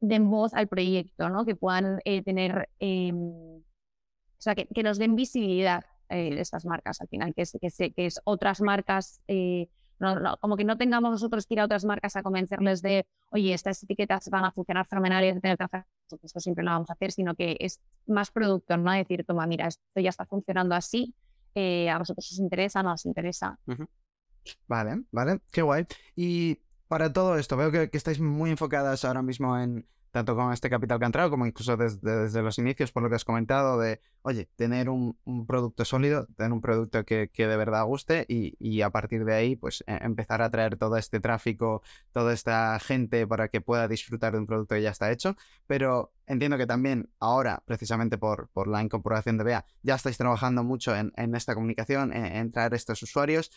[0.00, 1.46] den voz al proyecto, ¿no?
[1.46, 3.62] que puedan tener, o
[4.38, 8.20] sea, que, nos den visibilidad eh, estas marcas al final, que es, que, que es
[8.24, 9.22] otras marcas,
[10.40, 13.82] como que no tengamos nosotros que ir a otras marcas a convencerles de, oye, estas
[13.82, 15.84] etiquetas van a funcionar fenomenal y tener que hacer,
[16.22, 18.92] esto siempre lo vamos a hacer, sino que es más producto, ¿no?
[18.92, 21.14] Decir, toma, mira, esto ya está funcionando así,
[21.54, 23.58] a vosotros os interesa, no os interesa.
[24.66, 25.86] Vale, vale, qué guay.
[26.16, 26.58] Y
[26.88, 30.98] para todo esto, veo que, estáis muy enfocadas ahora mismo en tanto con este capital
[30.98, 34.48] que ha entrado, como incluso desde, los inicios, por lo que has comentado, de, oye,
[34.56, 39.34] tener un, producto sólido, tener un producto que, de verdad guste y, a partir de
[39.34, 43.88] ahí, pues e, empezar a traer todo este tráfico, toda esta gente para que pueda
[43.88, 45.36] disfrutar de un producto que ya está hecho.
[45.66, 50.64] Pero entiendo que también ahora, precisamente por, por la incorporación de BEA, ya estáis trabajando
[50.64, 53.50] mucho en, esta comunicación, en traer estos usuarios.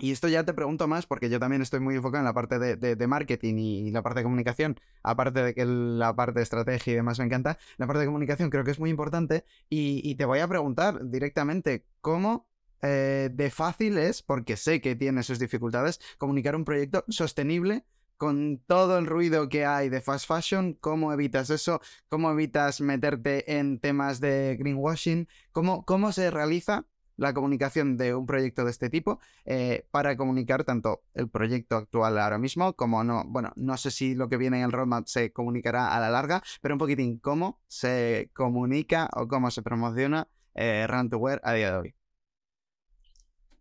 [0.00, 2.58] Y esto ya te pregunto más porque yo también estoy muy enfocado en la parte
[2.58, 6.96] de, marketing y la parte de comunicación, aparte de que la parte de estrategia y
[6.96, 10.38] demás me encanta, la parte de comunicación creo que es muy importante y, te voy
[10.38, 12.48] a preguntar directamente cómo
[12.82, 17.84] eh, de fácil es, porque sé que tiene sus dificultades, comunicar un proyecto sostenible
[18.16, 21.80] con todo el ruido que hay de fast fashion, ¿cómo evitas eso?
[22.08, 25.28] ¿Cómo evitas meterte en temas de greenwashing?
[25.52, 26.86] ¿Cómo, cómo se realiza
[27.20, 32.18] la comunicación de un proyecto de este tipo eh, para comunicar tanto el proyecto actual
[32.18, 35.30] ahora mismo como no, bueno, no sé si lo que viene en el roadmap se
[35.30, 40.86] comunicará a la larga, pero un poquitín cómo se comunica o cómo se promociona eh,
[40.88, 41.94] Run to Wear a día de hoy.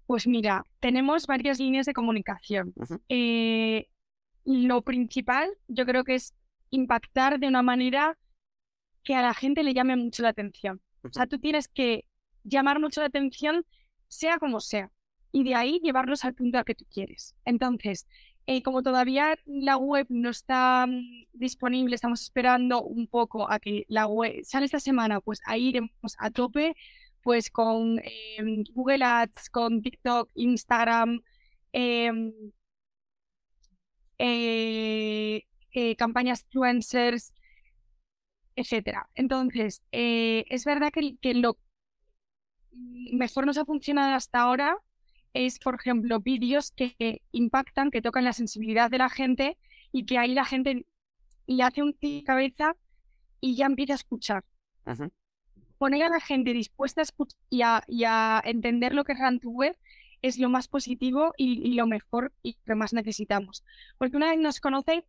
[0.08, 2.74] Pues mira, tenemos varias líneas de comunicación.
[3.10, 3.90] Eh,
[4.46, 6.34] lo principal yo creo que es
[6.70, 8.18] impactar de una manera
[9.04, 10.82] que a la gente le llame mucho la atención.
[11.04, 12.09] O sea, tú tienes que
[12.44, 13.66] llamar mucho la atención,
[14.08, 14.92] sea como sea,
[15.32, 17.36] y de ahí llevarlos al punto al que tú quieres.
[17.46, 18.08] Entonces,
[18.52, 23.86] eh, como todavía la web no está mm, disponible, estamos esperando un poco a que
[23.90, 26.76] la web sale esta semana, pues ahí iremos a tope,
[27.22, 28.00] pues con
[28.38, 31.22] em, Google Ads, con TikTok, Instagram,
[31.74, 32.34] em,
[34.18, 37.34] eh, eh, campañas influencers,
[38.56, 39.10] etcétera.
[39.16, 41.58] Entonces, es verdad que, que lo
[42.72, 44.78] mejor nos ha funcionado hasta ahora
[45.34, 49.58] es, por ejemplo, vídeos que, impactan, que tocan la sensibilidad de la gente
[49.92, 50.86] y que ahí la gente
[51.48, 52.76] le hace un cabeza
[53.42, 54.44] y ya empieza a escuchar.
[55.78, 57.40] Poner a la gente dispuesta a escuchar
[57.88, 59.78] y a, entender lo que es Run Web
[60.22, 63.64] es lo más positivo y, lo mejor y lo que más necesitamos.
[63.98, 65.04] Porque una vez nos conocen,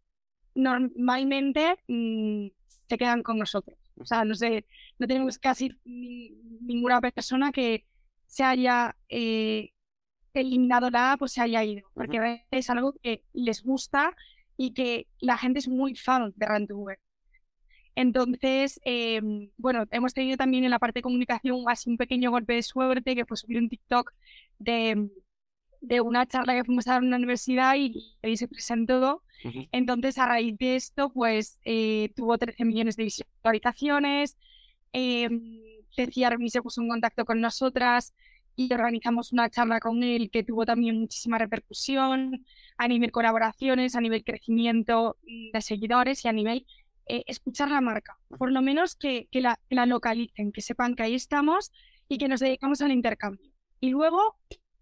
[0.54, 2.48] normalmente mm,
[2.88, 3.79] se quedan con nosotros.
[4.00, 4.66] O sea, no sé,
[4.98, 7.86] no tenemos casi ninguna persona que
[8.26, 9.72] se haya eh,
[10.34, 14.16] eliminado la app o se haya ido, porque es algo que les gusta
[14.56, 16.98] y que la gente es muy fan de Rantuber.
[17.94, 22.54] Entonces, em, bueno, hemos tenido también en la parte de comunicación así un pequeño golpe
[22.54, 24.12] de suerte que fue subir un TikTok
[24.58, 25.10] de,
[25.80, 29.22] de una charla que fuimos a dar en una universidad y, ahí se presentó.
[29.72, 34.36] Entonces, a raíz de esto, pues eh, tuvo 13 millones de visualizaciones.
[34.92, 35.28] Eh,
[36.24, 38.14] Armi se puso en contacto con nosotras
[38.56, 42.44] y organizamos una charla con él que tuvo también muchísima repercusión
[42.76, 45.16] a nivel colaboraciones, a nivel crecimiento
[45.52, 46.66] de seguidores y a nivel
[47.06, 48.18] eh, escuchar la marca.
[48.38, 51.72] Por lo menos que, que, la, la localicen, que sepan que ahí estamos
[52.08, 53.50] y que nos dedicamos al intercambio.
[53.80, 54.36] Y luego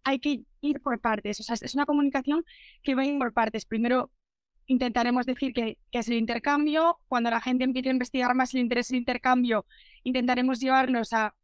[0.04, 1.40] hay que ir por partes.
[1.40, 2.44] O sea, es una comunicación
[2.82, 3.64] que va a ir por partes.
[3.64, 4.10] Primero
[4.68, 7.00] intentaremos decir que, es el intercambio.
[7.08, 9.66] Cuando la gente empiece a investigar más el interés del intercambio,
[10.04, 11.34] intentaremos llevarnos a,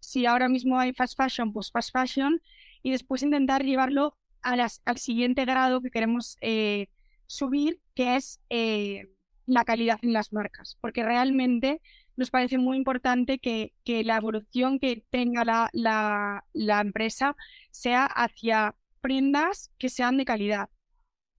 [0.00, 2.42] si ahora mismo hay fast fashion, pues fast fashion,
[2.82, 6.88] y después intentar llevarlo a las, al siguiente grado que queremos eh,
[7.26, 9.08] subir, que es eh,
[9.46, 10.76] la calidad en las marcas.
[10.80, 11.80] Porque realmente
[12.16, 17.36] nos parece muy importante que, que la evolución que tenga la, la, la empresa
[17.70, 20.70] sea hacia prendas que sean de calidad,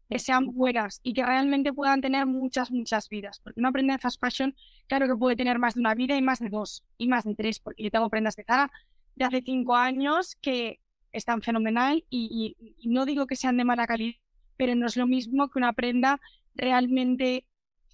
[0.09, 3.39] que sean buenas y que realmente puedan tener muchas, muchas vidas.
[3.39, 4.55] Porque una prenda de fast fashion,
[4.87, 7.35] claro que puede tener más de una vida y más de dos y más de
[7.35, 8.71] tres, porque yo tengo prendas de Zara
[9.15, 10.79] de hace cinco años que
[11.11, 14.15] están fenomenal y, no digo que sean de mala calidad,
[14.57, 16.19] pero no es lo mismo que una prenda
[16.53, 17.47] realmente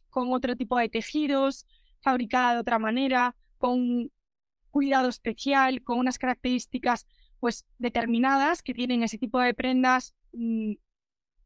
[0.10, 1.66] con otro tipo de tejidos,
[2.02, 4.12] fabricada de otra manera, con
[4.72, 7.06] cuidado especial, con unas características
[7.40, 10.74] pues determinadas que tienen ese tipo de prendas, mm,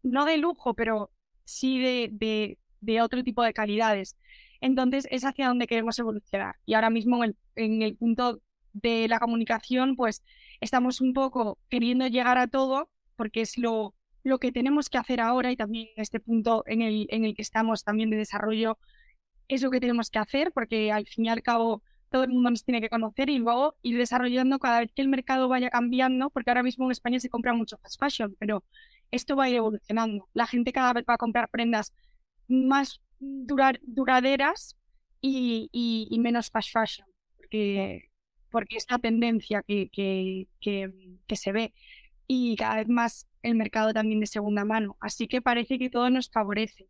[0.06, 1.12] no de lujo, pero
[1.44, 4.18] sí de, de, otro tipo de calidades.
[4.62, 6.56] Entonces es hacia donde queremos evolucionar.
[6.66, 8.42] Y ahora mismo en el, en el punto
[8.74, 10.24] de la comunicación, pues
[10.62, 15.22] estamos un poco queriendo llegar a todo, porque es lo, lo que tenemos que hacer
[15.22, 18.78] ahora y también este punto en el, en el que estamos también de desarrollo
[19.48, 22.52] es lo que tenemos que hacer, porque al fin y al cabo todo el mundo
[22.52, 26.30] nos tiene que conocer y luego ir desarrollando cada vez que el mercado vaya cambiando,
[26.30, 28.64] porque ahora mismo en España se compra mucho fast fashion, pero
[29.12, 30.28] esto va a ir evolucionando.
[30.34, 31.94] La gente cada vez va a comprar prendas
[32.48, 34.78] más duraderas
[35.22, 38.10] y, y, menos fast fashion, porque,
[38.52, 41.74] porque es la tendencia que, que, que, se ve
[42.28, 44.98] y cada vez más el mercado también de segunda mano.
[45.00, 46.88] Así que parece que todo nos favorece.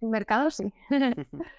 [0.00, 0.64] El mercado sí.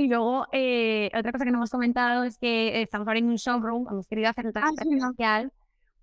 [0.00, 3.86] Y luego, eh, otra cosa que no hemos comentado es que estamos en un showroom,
[3.90, 5.52] hemos querido hacer un ah, presencial,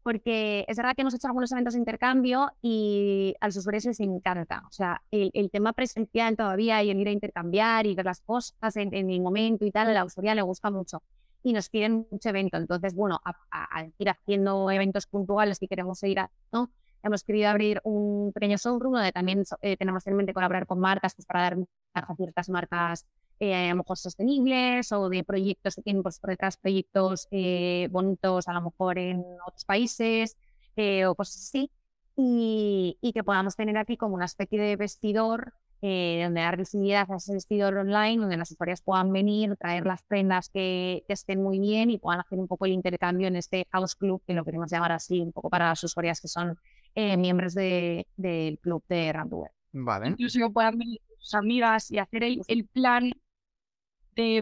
[0.07, 3.99] porque es verdad que hemos hecho algunos eventos de intercambio y a los usuarios les
[3.99, 4.63] encanta.
[4.65, 8.21] O sea, el, el tema presencial todavía y el ir a intercambiar y ver las
[8.21, 11.03] cosas en, en el momento y tal, a la usuaria le gusta mucho
[11.43, 12.55] y nos piden mucho evento.
[12.55, 16.71] Entonces, bueno, a, ir haciendo eventos puntuales que queremos ir a, ¿no?
[17.03, 21.15] Hemos querido abrir un pequeño showroom donde también eh, tenemos en mente colaborar con marcas
[21.15, 21.57] pues, para dar
[21.95, 23.05] a ciertas marcas
[23.39, 28.47] eh, a lo mejor sostenibles o de proyectos que tienen por detrás proyectos eh, bonitos
[28.47, 30.35] a lo mejor en otros países
[30.75, 31.71] eh, o cosas así.
[32.15, 37.17] Y, y, que podamos tener aquí como una especie de vestidor donde dar visibilidad a
[37.17, 41.59] ese vestidor online, donde las usuarias puedan venir, traer las prendas que, que, estén muy
[41.59, 44.71] bien y puedan hacer un poco el intercambio en este house club, que lo queremos
[44.71, 46.57] llamar así, un poco para las usuarias que son
[46.95, 49.51] miembros de, del club de Randware.
[49.73, 50.07] Vale.
[50.07, 53.11] Incluso puedan venir sus amigas y hacer el, el plan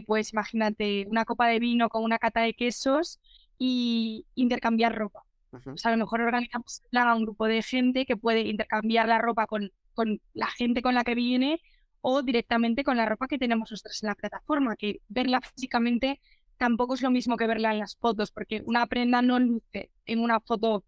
[0.06, 3.20] pues imagínate, una copa de vino con una cata de quesos
[3.58, 5.22] y intercambiar ropa.
[5.52, 9.18] O sea, a lo mejor organizamos a un grupo de gente que puede intercambiar la
[9.18, 11.62] ropa con, con la gente con la que viene
[12.02, 16.20] o directamente con la ropa que tenemos nosotros en la plataforma, que verla físicamente
[16.56, 20.20] tampoco es lo mismo que verla en las fotos, porque una prenda no luce en
[20.20, 20.84] una foto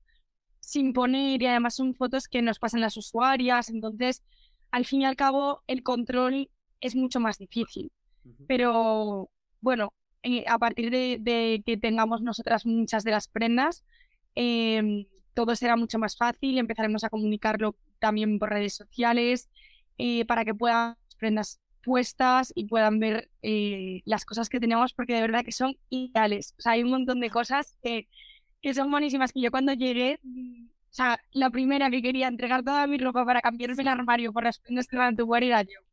[0.60, 4.22] sin poner y además son fotos que nos pasan las usuarias, entonces
[4.70, 6.50] al fin y al cabo el control
[6.80, 7.90] es mucho más difícil.
[8.46, 13.84] Pero bueno, eh, a partir de, que tengamos nosotras muchas de las prendas,
[14.34, 16.58] em, todo será mucho más fácil.
[16.58, 19.48] Empezaremos a comunicarlo también por redes sociales
[19.98, 25.14] eh, para que puedan prendas puestas y puedan ver eh, las cosas que tenemos porque
[25.14, 26.54] de verdad que son ideales.
[26.58, 28.08] O sea, hay un montón de cosas que,
[28.62, 30.20] que son buenísimas que yo cuando llegué,
[30.90, 34.44] o sea, la primera que quería entregar toda mi ropa para cambiarme el armario por
[34.44, 35.87] las prendas que van a tu era yo.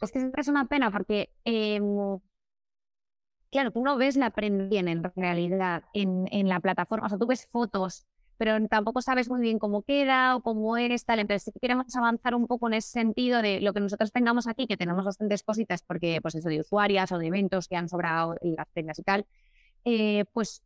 [0.00, 2.18] Es que es una pena porque, em,
[3.50, 7.18] claro, tú no ves la prenda bien en realidad en, en la plataforma, o sea,
[7.18, 11.20] tú ves fotos pero tampoco sabes muy bien cómo queda o cómo eres, tal.
[11.20, 14.66] Entonces, si queremos avanzar un poco en ese sentido de lo que nosotros tengamos aquí,
[14.66, 18.36] que tenemos bastantes cositas, porque, pues eso, de usuarias o de eventos que han sobrado
[18.42, 19.26] y las prendas y tal,
[19.84, 20.62] eh, pues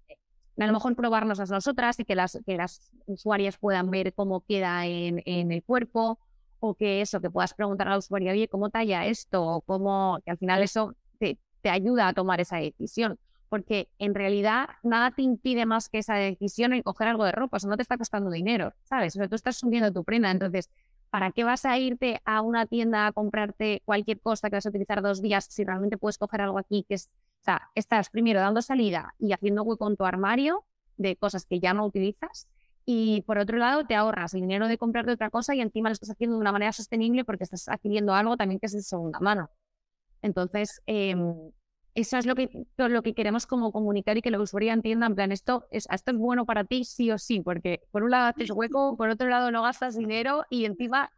[0.58, 4.40] a lo mejor probarnos a nosotras y que las, que las usuarias puedan ver cómo
[4.40, 6.18] queda en, en el cuerpo
[6.60, 9.44] o que eso, que puedas preguntar a la usuaria, oye, ¿cómo talla esto?
[9.44, 14.14] O cómo, que al final eso te, te ayuda a tomar esa decisión porque en
[14.14, 17.70] realidad nada te impide más que esa decisión y coger algo de ropa, o sea,
[17.70, 19.16] no te está costando dinero, ¿sabes?
[19.16, 20.70] O sea, tú estás subiendo tu prenda, entonces,
[21.10, 24.68] ¿para qué vas a irte a una tienda a comprarte cualquier cosa que vas a
[24.68, 28.40] utilizar dos días si realmente puedes coger algo aquí que es, o sea, estás primero
[28.40, 30.64] dando salida y haciendo hueco en tu armario
[30.96, 32.48] de cosas que ya no utilizas
[32.90, 35.92] y por otro lado te ahorras el dinero de comprarte otra cosa y encima lo
[35.92, 39.20] estás haciendo de una manera sostenible porque estás adquiriendo algo también que es de segunda
[39.20, 39.50] mano.
[40.22, 41.14] Entonces, eh,
[41.94, 45.14] eso es lo que, lo que queremos como comunicar y que la usuaria entienda, en
[45.16, 48.28] plan, esto es, esto es bueno para ti sí o sí, porque por un lado
[48.28, 51.10] haces hueco, por otro lado no gastas dinero y encima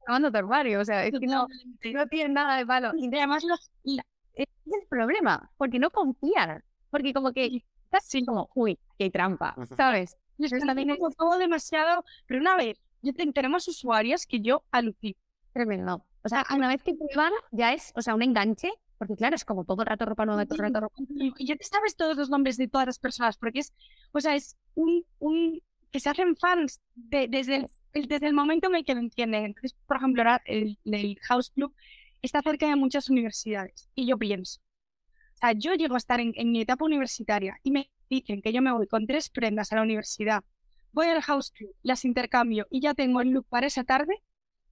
[0.00, 1.46] acabando tu armario, o sea, es que no,
[1.92, 2.92] no tiene nada de malo.
[2.96, 8.48] Y además los, es el problema, porque no confían, porque como que estás así como,
[8.54, 10.16] uy, qué trampa, ¿sabes?
[10.40, 15.18] Y es también es todo demasiado, pero una vez, yo tenemos usuarios que yo alucino.
[15.52, 16.04] Tremendo.
[16.22, 18.70] O sea, una vez que prueban, ya es, o sea, un enganche
[19.00, 20.94] porque claro, es como todo el rato ropa nueva, todo el rato ropa
[21.38, 23.72] Y ya te sabes todos los nombres de todas las personas, porque es,
[24.12, 28.74] o sea, es un, un que se hacen fans desde, el, desde el momento en
[28.74, 29.46] el que lo entienden.
[29.46, 31.74] Entonces, por ejemplo, ahora el, el House Club
[32.20, 33.88] está cerca de muchas universidades.
[33.94, 37.70] Y yo pienso, o sea, yo llego a estar en, en mi etapa universitaria y
[37.70, 40.44] me dicen que yo me voy con tres prendas a la universidad,
[40.92, 44.22] voy al House Club, las intercambio y ya tengo el look para esa tarde,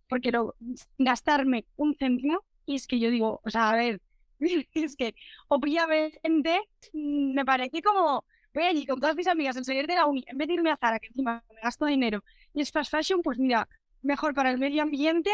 [0.09, 0.57] porque quiero
[0.99, 2.41] gastarme un céntimo.
[2.67, 4.03] Y es que yo digo, o sea, a ver,
[4.75, 5.15] es que
[5.49, 6.61] obviamente
[6.93, 10.25] mm, me parece como voy allí con todas mis amigas en salir de la uni,
[10.27, 13.23] en vez de irme a Zara, que encima me gasto dinero, y es fast fashion,
[13.23, 13.69] pues mira,
[14.03, 15.31] mejor para el medio ambiente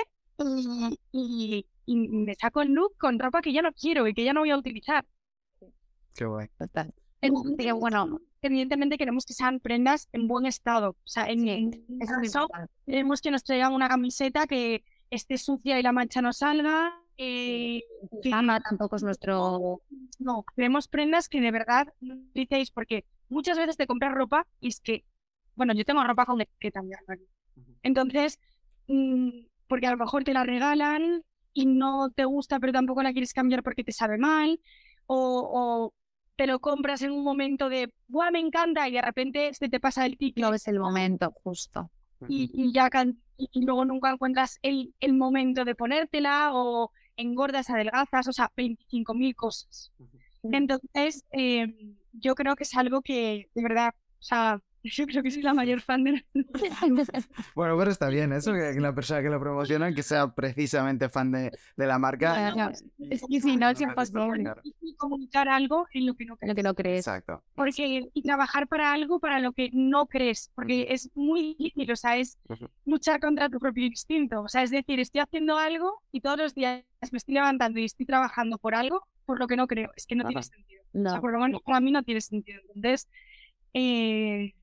[1.12, 4.40] y, me saco el look con ropa que ya no quiero y que ya no
[4.40, 5.04] voy a utilizar.
[6.14, 6.48] Qué guay.
[6.58, 6.94] Total.
[7.30, 10.90] Bueno, evidentemente queremos que sean prendas en buen estado.
[10.90, 12.48] O sea, en, en caso,
[12.86, 17.82] queremos que nos traigan una camiseta que esté sucia y la mancha no salga, eh,
[18.22, 19.82] tampoco es nuestro.
[20.18, 21.92] No, tenemos prendas que de verdad
[22.34, 25.04] dices porque muchas veces te compras ropa y es que,
[25.54, 27.00] bueno, yo tengo ropa con que también
[27.82, 28.38] Entonces,
[28.88, 31.22] mm, porque a lo mejor te la regalan
[31.52, 34.60] y no te gusta, pero tampoco la quieres cambiar porque te sabe mal,
[35.06, 35.92] o,
[36.36, 38.88] te lo compras en un momento de, ¡buah, me encanta!
[38.88, 40.42] y de repente se te pasa el ticket.
[40.42, 41.90] No ves el momento, justo.
[42.28, 42.88] Y, y ya
[43.36, 49.34] y luego nunca encuentras el, el momento de ponértela o engordas, adelgazas, o sea, 25.000
[49.34, 49.92] cosas.
[50.42, 54.60] Entonces, em, yo creo que es algo que, de verdad, o sea,
[54.92, 56.24] yo creo que soy la mayor fan de...
[57.54, 61.32] bueno, pero está bien eso, que la persona que lo promociona, que sea precisamente fan
[61.32, 62.72] de, de la marca.
[62.98, 64.52] es que si no, es imposible.
[64.98, 66.48] comunicar algo en lo que no crees.
[66.48, 67.06] Lo que no crees.
[67.06, 67.42] Exacto.
[67.54, 71.96] Porque, y trabajar para algo para lo que no crees, porque es muy difícil, o
[71.96, 72.38] sea, es
[72.84, 74.42] luchar contra tu propio instinto.
[74.42, 77.84] O sea, es decir, estoy haciendo algo y todos los días me estoy levantando y
[77.84, 79.90] estoy trabajando por algo por lo que no creo.
[79.96, 80.82] Es que no tiene sentido.
[80.94, 82.60] O sea, por lo menos para mí no tiene sentido.
[82.74, 83.08] Entonces,
[83.72, 84.54] eh,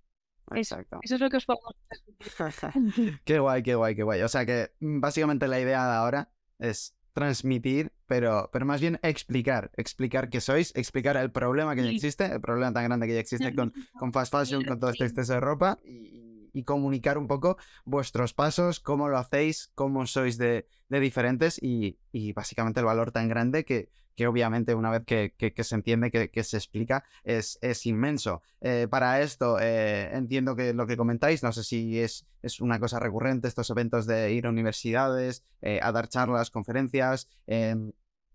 [0.53, 0.99] Exacto.
[1.01, 1.75] Eso, es lo que os pongo.
[3.25, 4.21] qué guay, qué guay, qué guay.
[4.21, 8.99] O sea que mm, básicamente la idea de ahora es transmitir, pero, pero más bien
[9.03, 13.13] explicar, explicar qué sois, explicar el problema que ya existe, el problema tan grande que
[13.13, 17.17] ya existe con, con fast fashion, con todo este exceso de ropa y, y comunicar
[17.17, 21.97] un poco vuestros pasos, cómo lo hacéis, cómo sois de, diferentes y,
[22.33, 26.57] básicamente el valor tan grande que, que obviamente una vez que, se entiende, que, se
[26.57, 28.41] explica, es, es inmenso.
[28.59, 32.79] Eh, para esto eh, entiendo que lo que comentáis, no sé si es, es una
[32.79, 37.27] cosa recurrente estos eventos de ir a universidades, eh, a dar charlas, conferencias.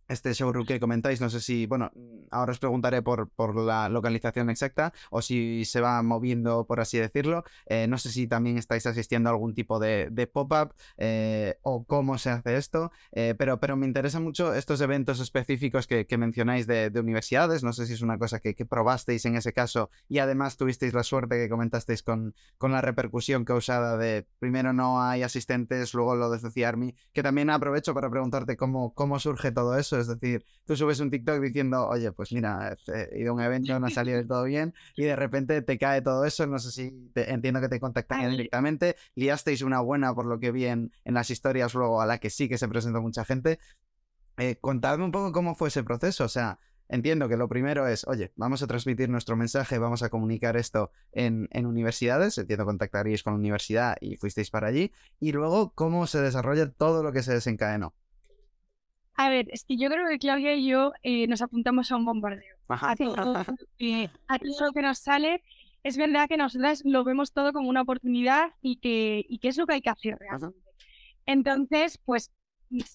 [0.08, 1.90] Este showroom que comentáis, no sé si, bueno,
[2.30, 6.98] ahora os preguntaré por, por la localización exacta o si se va moviendo, por así
[6.98, 7.44] decirlo.
[7.66, 11.84] Eh, no sé si también estáis asistiendo a algún tipo de, de pop-up eh, o
[11.84, 16.18] cómo se hace esto, eh, pero, pero me interesan mucho estos eventos específicos que, que
[16.18, 17.62] mencionáis de, de, universidades.
[17.62, 20.92] No sé si es una cosa que, que, probasteis en ese caso y además tuvisteis
[20.92, 26.14] la suerte que comentasteis con, con la repercusión causada de primero no hay asistentes, luego
[26.16, 30.44] lo de Army, que también aprovecho para preguntarte cómo, cómo surge todo eso Es decir,
[30.64, 33.90] tú subes un TikTok diciendo, oye, pues mira, he ido a un evento, no ha
[33.90, 36.46] salido del todo bien, y de repente te cae todo eso.
[36.46, 38.96] No sé si entiendo que te contactarían directamente.
[39.14, 42.48] Liasteis una buena, por lo que vi en, las historias luego, a la que sí
[42.48, 43.58] que se presentó mucha gente.
[44.38, 46.24] Eh, contadme un poco cómo fue ese proceso.
[46.24, 50.08] O sea, entiendo que lo primero es, oye, vamos a transmitir nuestro mensaje, vamos a
[50.08, 55.72] comunicar esto en, universidades, entiendo contactaríais con la universidad y fuisteis para allí, y luego
[55.74, 57.94] cómo se desarrolla todo lo que se desencadenó.
[59.16, 62.04] A ver, es que yo creo que Claudia y yo eh, nos apuntamos a un
[62.04, 62.56] bombardeo.
[62.68, 63.34] A todo,
[63.78, 65.42] eh, a todo lo que nos sale,
[65.82, 69.56] es verdad que nosotras lo vemos todo como una oportunidad y que, y que es
[69.56, 70.58] lo que hay que hacer realmente.
[71.24, 72.30] Entonces, pues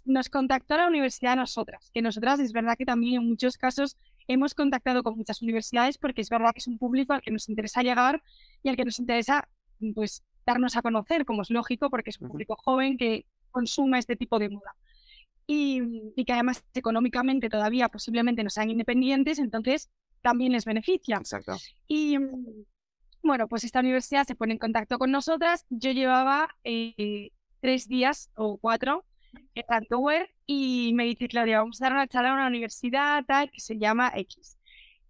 [0.06, 3.98] nos contactó la universidad a nosotras, que nosotras es verdad que también en muchos casos
[4.28, 7.50] hemos contactado con muchas universidades porque es verdad que es un público al que nos
[7.50, 8.22] interesa llegar
[8.64, 9.48] y al que nos interesa
[9.96, 14.16] pues darnos a conocer, como es lógico, porque es un público joven que consuma este
[14.16, 14.76] tipo de moda.
[15.54, 19.90] Y, y, que además económicamente todavía posiblemente no sean independientes, entonces
[20.22, 21.18] también les beneficia.
[21.18, 21.58] Exacto.
[21.90, 22.18] Y
[23.22, 25.66] bueno, pues esta universidad se pone en contacto con nosotras.
[25.70, 29.04] Yo llevaba eh, tres días o cuatro
[29.54, 33.52] en Vancouver y me dice, Claudia, vamos a dar una charla en una universidad tal
[33.52, 34.58] que se llama X.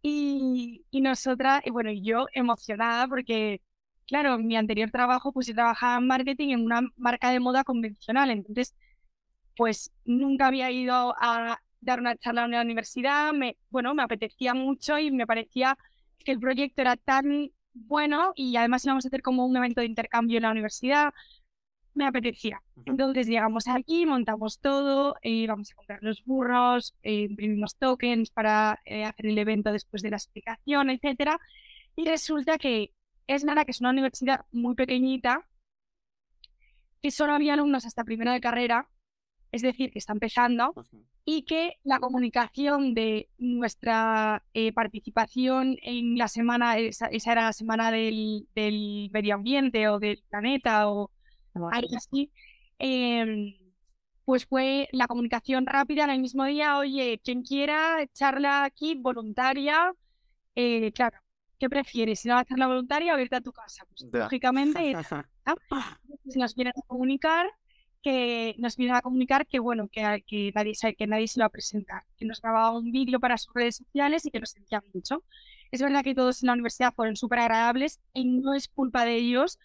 [0.02, 3.62] Y, y nosotras, y bueno, yo emocionada porque,
[4.08, 7.64] claro, en mi anterior trabajo, pues yo trabajaba en marketing en una marca de moda
[7.64, 8.76] convencional, entonces,
[9.56, 14.54] pues nunca había ido a dar una charla en una universidad, me, bueno, me apetecía
[14.54, 15.78] mucho y me parecía
[16.20, 19.88] que el proyecto era tan bueno y además íbamos a hacer como un evento de
[19.88, 21.14] intercambio en la universidad,
[21.94, 22.62] me apetecía.
[22.86, 28.80] Entonces llegamos aquí, montamos todo, eh, vamos a comprar los burros, eh, imprimimos tokens para
[28.86, 31.40] eh, hacer el evento después de la explicación, etcétera.
[31.96, 32.94] Y resulta que
[33.28, 35.48] es nada, que es una universidad muy pequeñita,
[37.02, 38.88] que solo había alumnos hasta primero de carrera,
[39.52, 40.74] es decir, que está empezando,
[41.26, 44.44] y que la comunicación de nuestra
[44.74, 50.90] participación en la semana, esa, era la semana del, del medio ambiente o del planeta
[50.90, 51.12] o
[51.54, 52.32] algo así,
[52.80, 53.56] em,
[54.26, 59.94] pues fue la comunicación rápida en el mismo día, oye, quien quiera charla aquí voluntaria,
[60.56, 61.18] eh, claro,
[61.60, 62.20] ¿qué prefieres?
[62.20, 63.86] Si no a charla voluntaria o irte a tu casa.
[63.88, 64.94] Pues, lógicamente,
[66.36, 67.48] nos vienen a comunicar
[68.02, 71.48] que nos vienen a comunicar que bueno, que, que, nadie, que nadie se lo va
[71.48, 74.84] a presentar, que nos grababa un vídeo para sus redes sociales y que nos sentían
[74.94, 75.24] mucho.
[75.72, 79.16] Es verdad que todos en la universidad fueron súper agradables y no es culpa de
[79.16, 79.60] ellos,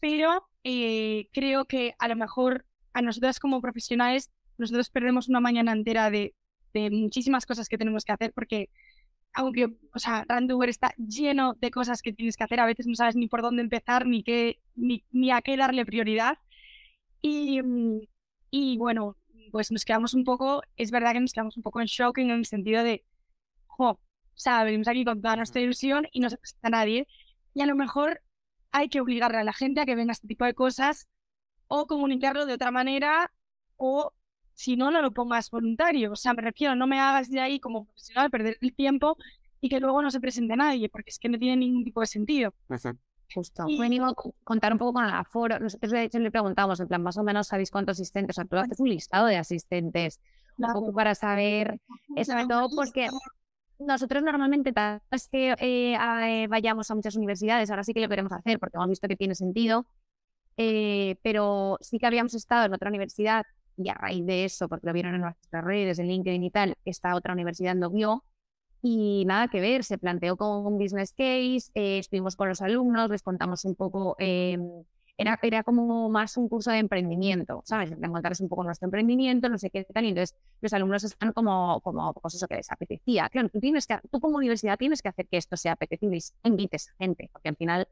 [0.00, 5.72] pero eh, creo que a lo mejor a nosotras como profesionales, nosotros perdemos una mañana
[5.72, 6.34] entera de,
[6.72, 8.70] de muchísimas cosas que tenemos que hacer porque
[9.36, 12.94] aunque, o sea, Randover está lleno de cosas que tienes que hacer, a veces no
[12.94, 16.38] sabes ni por dónde empezar, ni, qué, ni, ni a qué darle prioridad.
[17.20, 18.00] Y, mm,
[18.50, 19.16] y bueno,
[19.50, 22.30] pues nos quedamos un poco, es verdad que nos quedamos un poco en shock en
[22.30, 23.04] el sentido de,
[23.66, 24.00] jo, o
[24.34, 27.08] sea, venimos aquí con toda nuestra ilusión y no se presenta nadie.
[27.54, 28.20] Y a lo mejor
[28.70, 31.08] hay que obligarle a la gente a que venga este tipo de cosas
[31.68, 33.32] o comunicarlo de otra manera
[33.76, 34.12] o
[34.52, 36.12] si no, no lo pongas voluntario.
[36.12, 39.16] O sea, me refiero, no me hagas de ahí como profesional perder el tiempo
[39.60, 42.06] y que luego no se presente nadie, porque es que no tiene ningún tipo de
[42.06, 42.54] sentido.
[43.34, 43.66] Justo.
[43.78, 44.14] Venimos a
[44.44, 45.58] contar un poco con el aforo.
[45.58, 48.34] Nosotros de hecho le preguntamos, en plan, más o menos sabéis cuántos asistentes.
[48.34, 50.20] O sea, tú haces un listado de asistentes.
[50.58, 51.80] Un poco para saber,
[52.24, 53.08] sobre todo porque
[53.78, 58.08] nosotros normalmente, tal vez que eh, eh, vayamos a muchas universidades, ahora sí que lo
[58.08, 59.86] queremos hacer porque hemos visto que tiene sentido,
[60.56, 63.44] eh, pero sí que habíamos estado en otra universidad
[63.76, 66.74] y a raíz de eso, porque lo vieron en nuestras redes, en LinkedIn y tal,
[66.86, 68.24] esta otra universidad no vio
[68.88, 73.22] y nada que ver, se planteó con un business case, estuvimos con los alumnos, les
[73.22, 74.84] contamos un poco em,
[75.18, 77.90] era, era como más un curso de emprendimiento, ¿sabes?
[77.98, 81.32] De contarles un poco nuestro emprendimiento, no sé qué tal, y entonces los alumnos están
[81.32, 83.28] como, como pues eso que les apetecía.
[83.28, 86.48] Claro, tú, tienes que, tú como universidad tienes que hacer que esto sea apetecible y
[86.48, 87.88] invites a gente, porque al final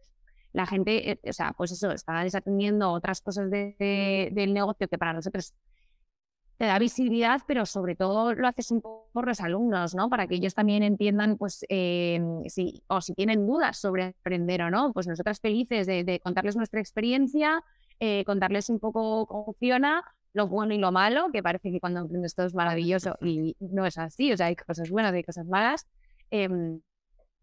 [0.53, 4.97] la gente, eh, o sea, pues eso, está desatendiendo otras cosas de, del negocio que
[4.97, 5.55] para nosotros
[6.57, 10.09] te da visibilidad, pero sobre todo lo haces un poco por los alumnos, ¿no?
[10.09, 14.71] Para que ellos también entiendan, pues, eh, si, o si tienen dudas sobre aprender o
[14.71, 17.63] no, pues nosotras felices de, contarles nuestra experiencia,
[18.01, 22.01] eh, contarles un poco cómo funciona, lo bueno y lo malo, que parece que cuando
[22.01, 25.25] aprendes todo es maravilloso y no es así, o sea, hay cosas buenas y hay
[25.25, 25.87] cosas malas.
[26.31, 26.81] Em,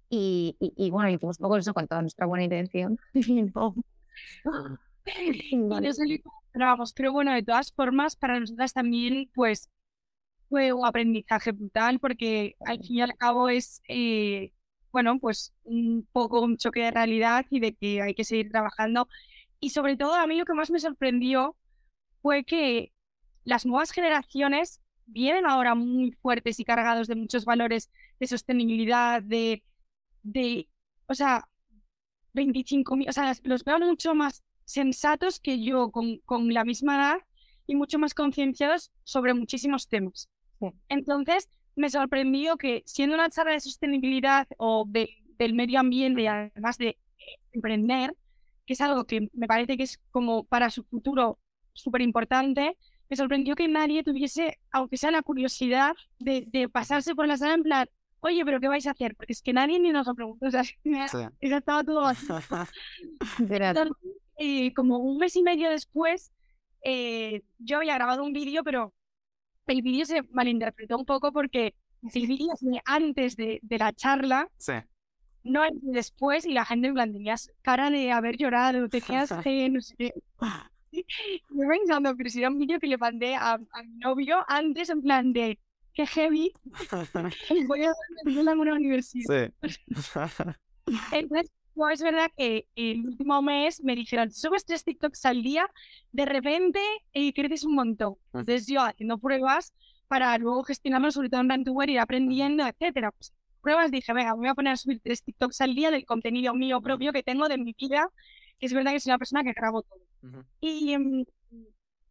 [0.10, 3.00] y, y, bueno, hicimos un poco eso con toda nuestra buena intención.
[6.96, 9.70] Pero bueno, de todas formas, para nosotras también, pues,
[10.50, 14.52] fue un aprendizaje brutal porque al fin y al cabo es, eh,
[14.92, 19.08] bueno, pues un poco un choque de realidad y de que hay que seguir trabajando.
[19.62, 21.56] Y sobre todo, a mí lo que más me sorprendió
[22.22, 22.92] fue que
[23.46, 27.90] las nuevas generaciones vienen ahora muy fuertes y cargados de muchos valores
[28.20, 29.64] de sostenibilidad, de,
[30.24, 30.68] de
[31.08, 31.48] o sea,
[32.34, 37.18] 25 o sea, los veo mucho más sensatos que yo con, con la misma edad
[37.68, 40.30] y mucho más concienciados sobre muchísimos temas.
[40.90, 46.28] Entonces, me sorprendió que siendo una charla de sostenibilidad o de, del medio ambiente y
[46.28, 46.98] además de
[47.52, 48.16] emprender,
[48.66, 51.40] que es algo que me parece que es como para su futuro
[51.74, 52.78] súper importante,
[53.10, 57.56] me sorprendió que nadie tuviese, aunque sea la curiosidad, de, de, pasarse por la sala
[57.56, 57.88] en plan,
[58.22, 59.16] oye, pero ¿qué vais a hacer?
[59.16, 60.64] Porque es que nadie ni nos lo preguntó, o sea,
[61.42, 62.28] estaba todo así.
[64.42, 66.32] y como un mes y medio después,
[66.84, 68.94] eh, yo había grabado un vídeo, pero
[69.68, 71.76] el vídeo se malinterpretó un poco porque
[72.14, 74.74] el vídeo es antes de, de, la charla, sí.
[75.44, 79.82] no después, y la gente en plan tenías cara de haber llorado, tenías fe, no
[79.82, 80.14] sé qué.
[81.50, 84.90] Me pensando, pero si era un vídeo que le mandé a, a, mi novio antes,
[84.90, 85.58] en plan de
[85.94, 86.52] qué heavy,
[87.68, 87.94] voy a
[88.26, 89.52] en una universidad.
[89.64, 89.72] Sí.
[91.14, 91.52] Entonces,
[91.92, 95.70] es verdad que el último mes me dijeron, subes tres TikToks al día,
[96.12, 96.80] de repente
[97.14, 98.16] eh, creces un montón.
[98.34, 99.74] Entonces yo haciendo pruebas
[100.08, 103.12] para luego gestionarlo, sobre todo en Rantuber, ir aprendiendo, etcétera.
[103.12, 106.54] Pues, pruebas dije, venga, voy a poner a subir tres TikToks al día del contenido
[106.54, 108.10] mío propio que tengo de mi vida,
[108.60, 110.02] que es verdad que soy una persona que grabo todo.
[110.60, 111.26] y, em,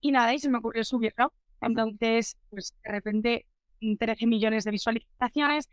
[0.01, 1.33] y nada, y se me ocurrió subirlo.
[1.61, 3.47] Entonces, pues de repente
[3.99, 5.69] 13 millones de visualizaciones,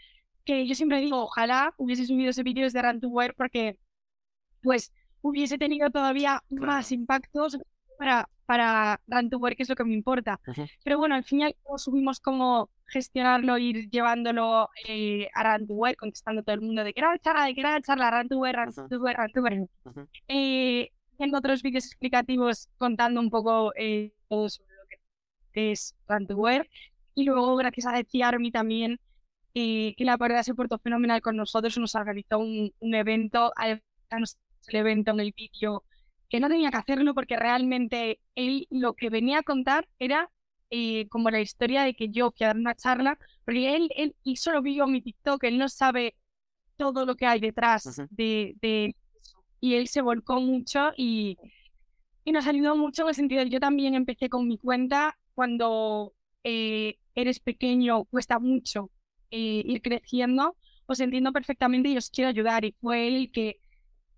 [0.47, 3.77] que yo siempre digo, ojalá hubiese subido ese vídeo desde Rantuware porque
[4.63, 7.59] pues hubiese tenido todavía más impactos
[7.99, 10.39] para, para Rantuware, que es lo que me importa.
[10.85, 16.61] Pero bueno, al final subimos cómo gestionarlo, ir llevándolo eh, a Rantuware, contestando todo el
[16.61, 19.67] mundo de que era charla, de que era charla, Rantuware, Rantuware, Rantuware.
[20.29, 24.85] Eh, en otros vídeos explicativos contando un poco eh, todo sobre lo
[25.51, 26.69] que es Rantuware.
[27.15, 28.99] Y luego, gracias a Army también,
[29.53, 33.81] y que la verdad se portó fenomenal con nosotros, nos organizó un, un evento, el
[34.67, 35.83] evento en el vídeo,
[36.29, 40.29] que no tenía que hacerlo porque realmente él lo que venía a contar era
[40.69, 44.15] eh, como la historia de que yo fui a dar una charla, porque él, él
[44.23, 46.15] y solo vio mi TikTok, él no sabe
[46.75, 49.43] todo lo que hay detrás de, de eso.
[49.61, 51.37] Y él se volcó mucho y,
[52.25, 56.13] y nos ayudó mucho en el sentido de yo también empecé con mi cuenta cuando
[56.43, 58.91] eh, eres pequeño, cuesta mucho
[59.31, 60.55] eh, ir creciendo,
[60.85, 62.65] os entiendo perfectamente y os quiero ayudar.
[62.65, 63.59] Y fue él que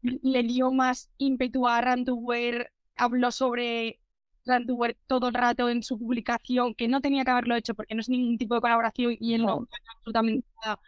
[0.02, 4.00] le dio más ímpetu a Rantuware, habló sobre
[4.46, 8.02] Rantuware todo el rato en su publicación, que no tenía que haberlo hecho porque no
[8.02, 10.80] es ningún tipo de colaboración y él no, absolutamente nada.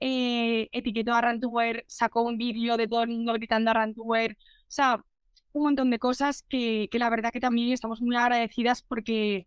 [0.00, 4.32] Eh, etiquetó a Rantuware, sacó un vídeo de todo el mundo gritando a Rantuware.
[4.32, 5.04] O sea,
[5.52, 9.46] un montón de cosas que, que la verdad que también estamos muy agradecidas porque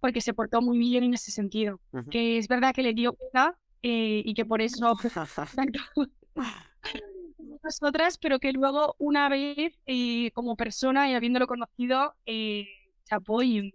[0.00, 1.80] porque se portó muy bien en ese sentido.
[2.10, 4.94] Que es verdad que le dio pena eh, y que por eso
[7.62, 12.66] nosotras, pero que luego una vez eh, como persona y habiéndolo conocido, eh,
[13.04, 13.72] chapó y...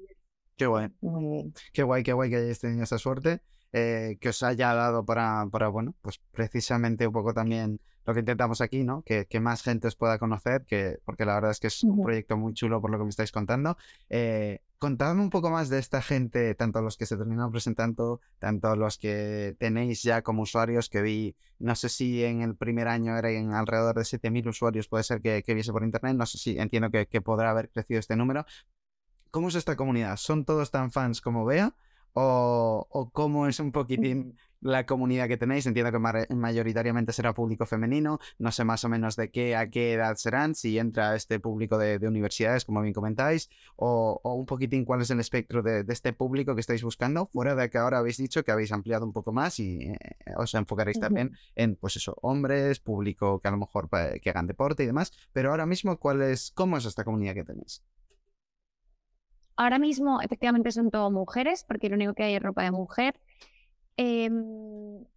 [0.58, 0.90] Qué guay.
[1.74, 3.42] Qué guay, qué guay que hayáis tenido esa suerte.
[3.78, 8.22] Eh, que os haya dado para, para, bueno, pues precisamente un poco también lo que
[8.22, 9.02] intentamos aquí, ¿no?
[9.02, 12.02] Que, que, más gente os pueda conocer, que, porque la verdad es que es un
[12.02, 13.76] proyecto muy chulo por lo que me estáis contando.
[14.10, 18.76] Eh, contadme un poco más de esta gente, tanto los que se terminan presentando, tanto
[18.76, 23.18] los que tenéis ya como usuarios, que vi, no sé si en el primer año
[23.18, 26.58] eran alrededor de 7.000 usuarios, puede ser que, que, viese por internet, no sé si
[26.58, 28.46] entiendo que, que podrá haber crecido este número.
[29.32, 30.18] ¿Cómo es esta comunidad?
[30.18, 31.76] ¿Son todos tan fans como Bea?
[32.14, 35.68] O, o, cómo es un poquitín la comunidad que tenéis.
[35.68, 38.20] Entiendo que mayoritariamente será público femenino.
[38.40, 41.78] No sé más o menos de qué a qué edad serán, si entra este público
[41.78, 46.56] de, universidades, como bien comentáis, o, un poquitín cuál es el espectro de, este público
[46.56, 49.60] que estáis buscando, fuera de que ahora habéis dicho que habéis ampliado un poco más
[49.60, 49.98] y eh,
[50.38, 53.90] os enfocaréis también en, pues eso, hombres, público que a lo mejor
[54.20, 55.14] que hagan deporte y demás.
[55.32, 57.84] Pero ahora mismo, ¿cuál es, ¿cómo es esta comunidad que tenéis?
[59.58, 63.16] Ahora mismo, efectivamente, son todo mujeres, porque lo único que hay es ropa de mujer.
[63.98, 64.30] Eh,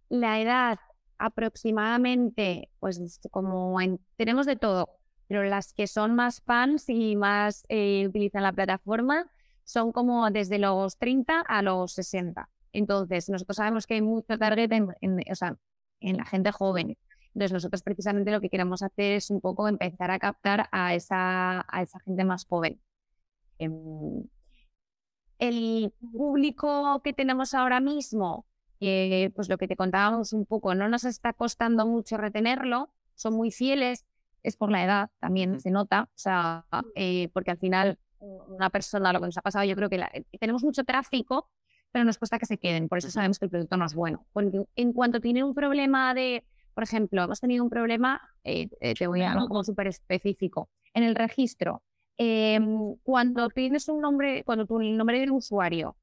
[0.09, 0.79] la edad
[1.17, 3.77] aproximadamente, pues como
[4.15, 4.89] tenemos de todo,
[5.27, 9.29] pero las que son más fans y más eh, utilizan la plataforma
[9.63, 12.49] son como desde los 30 a los 60.
[12.73, 14.89] Entonces, nosotros sabemos que hay mucho target en,
[15.31, 15.57] o sea,
[15.99, 16.97] en la gente joven.
[17.33, 21.65] Entonces, nosotros precisamente lo que queremos hacer es un poco empezar a captar a esa,
[21.67, 22.81] a esa gente más joven.
[23.59, 24.23] Em,
[25.37, 28.45] el público que tenemos ahora mismo
[28.79, 33.33] eh, pues lo que te contábamos un poco, no nos está costando mucho retenerlo, son
[33.33, 34.05] muy fieles,
[34.43, 36.65] es por la edad, también se nota, o sea,
[36.95, 40.25] eh, porque al final una persona, lo que nos ha pasado, yo creo que eh,
[40.39, 41.49] tenemos mucho tráfico,
[41.91, 44.25] pero nos cuesta que se queden, por eso sabemos que el producto no es bueno.
[44.75, 49.07] en cuanto tiene un problema de, por ejemplo, hemos tenido un problema, eh, eh, te
[49.07, 51.83] voy a algo súper específico, en el registro.
[52.17, 55.95] Em, cuando tienes un nombre, cuando tu nombre de usuario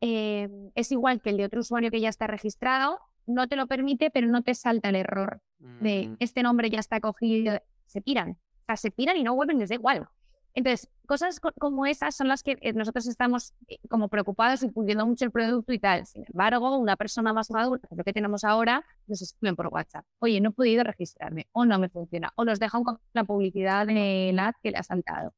[0.00, 3.66] em, es igual que el de otro usuario que ya está registrado, no te lo
[3.66, 6.16] permite, pero no te salta el error de mm.
[6.20, 8.30] este nombre ya está cogido, se piran.
[8.30, 10.08] O sea, se piran y no vuelven, desde igual.
[10.54, 15.06] Entonces, cosas como esas son las que eh, nosotros estamos eh, como preocupados y pudiendo
[15.06, 16.06] mucho el producto y tal.
[16.06, 20.04] Sin embargo, una persona más madura, lo que tenemos ahora, nos escriben por WhatsApp.
[20.18, 23.86] Oye, no he podido registrarme, o no me funciona, o nos dejan con la publicidad
[23.86, 25.34] de la que le ha saltado.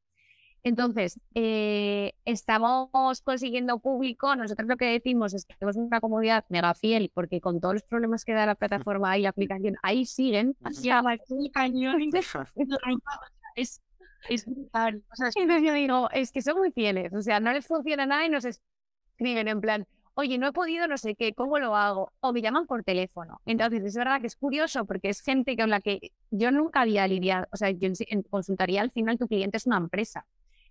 [0.64, 2.90] Entonces, eh, estamos
[3.22, 4.34] consiguiendo público.
[4.36, 7.82] Nosotros lo que decimos es que tenemos una comunidad mega fiel, porque con todos los
[7.84, 10.56] problemas que da la plataforma y la aplicación, ahí siguen.
[10.62, 12.00] Así el cañón.
[13.56, 13.80] es
[14.28, 15.02] es brutal.
[15.12, 17.12] O sea, es yo digo, es que son muy fieles.
[17.14, 20.86] O sea, no les funciona nada y nos escriben en plan, oye, no he podido,
[20.88, 22.12] no sé qué, ¿cómo lo hago?
[22.20, 23.40] O me llaman por teléfono.
[23.46, 27.06] Entonces, es verdad que es curioso porque es gente con la que yo nunca había
[27.06, 27.46] lidiado.
[27.52, 30.26] O sea, yo en consultaría al final tu cliente es una empresa.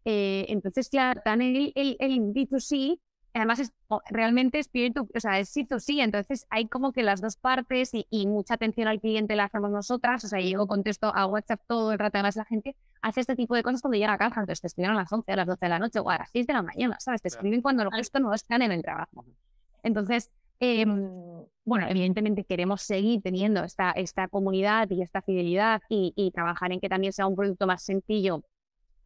[0.09, 2.97] Eh, entonces, ya dan el, el, el B2C
[3.37, 3.73] además es
[4.09, 8.27] realmente espíritu, o sea, es sí sí, entonces hay como que las dos partes y,
[8.27, 11.99] mucha atención al cliente la hacemos nosotras, o sea, yo contesto a WhatsApp todo el
[11.99, 14.67] rato, además la gente hace este tipo de cosas cuando llega a casa, entonces te
[14.67, 16.53] escriben a las 11, a las 12 de la noche o a las 6 de
[16.53, 17.21] la mañana, ¿sabes?
[17.21, 19.25] Te escriben cuando lo justo no están en el trabajo.
[19.83, 21.09] Entonces, em,
[21.63, 26.79] bueno, evidentemente queremos seguir teniendo esta, esta comunidad y esta fidelidad y, y trabajar en
[26.79, 28.43] que también sea un producto más sencillo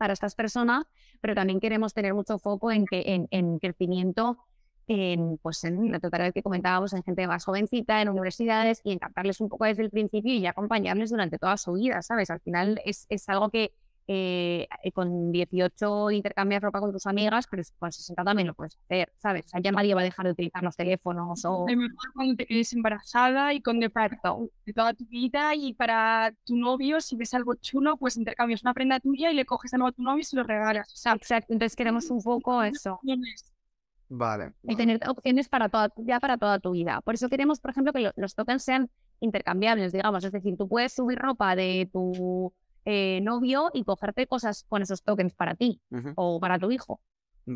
[0.01, 0.85] para estas personas,
[1.21, 4.39] pero también queremos tener mucho foco en, que, en, en crecimiento
[4.87, 9.39] en, pues en la totalidad que comentábamos, en gente más jovencita, en universidades y encantarles
[9.39, 12.31] un poco desde el principio y acompañarles durante toda su vida, ¿sabes?
[12.31, 13.75] Al final es, es algo que
[14.14, 19.14] eh, con 18 intercambias ropa con tus amigas, pero con 60 también lo puedes hacer,
[19.20, 19.45] ¿sabes?
[19.45, 21.66] O sea, ya nadie va a dejar de utilizar los teléfonos o...
[21.66, 26.57] mejor cuando te quedes embarazada y con de, de toda tu vida y para tu
[26.57, 29.89] novio, si ves algo chulo, pues intercambias una prenda tuya y le coges a nuevo
[29.89, 30.91] a tu novio y se lo regalas.
[30.93, 32.99] O sea, Exacto, entonces queremos un poco eso.
[34.09, 34.53] Vale.
[34.64, 36.99] Y tener opciones para toda, ya para toda tu vida.
[36.99, 38.89] Por eso queremos, por ejemplo, que los tokens sean
[39.22, 40.26] intercambiables, digamos.
[40.26, 42.51] Es decir, tú puedes subir ropa de tu
[42.86, 45.82] eh, novio y cogerte cosas con esos tokens para ti
[46.15, 47.01] o para tu hijo.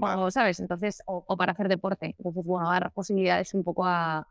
[0.01, 0.59] O, ¿sabes?
[0.59, 2.15] Entonces, o, para hacer deporte.
[2.17, 4.28] Entonces, bueno, dar posibilidades un poco a,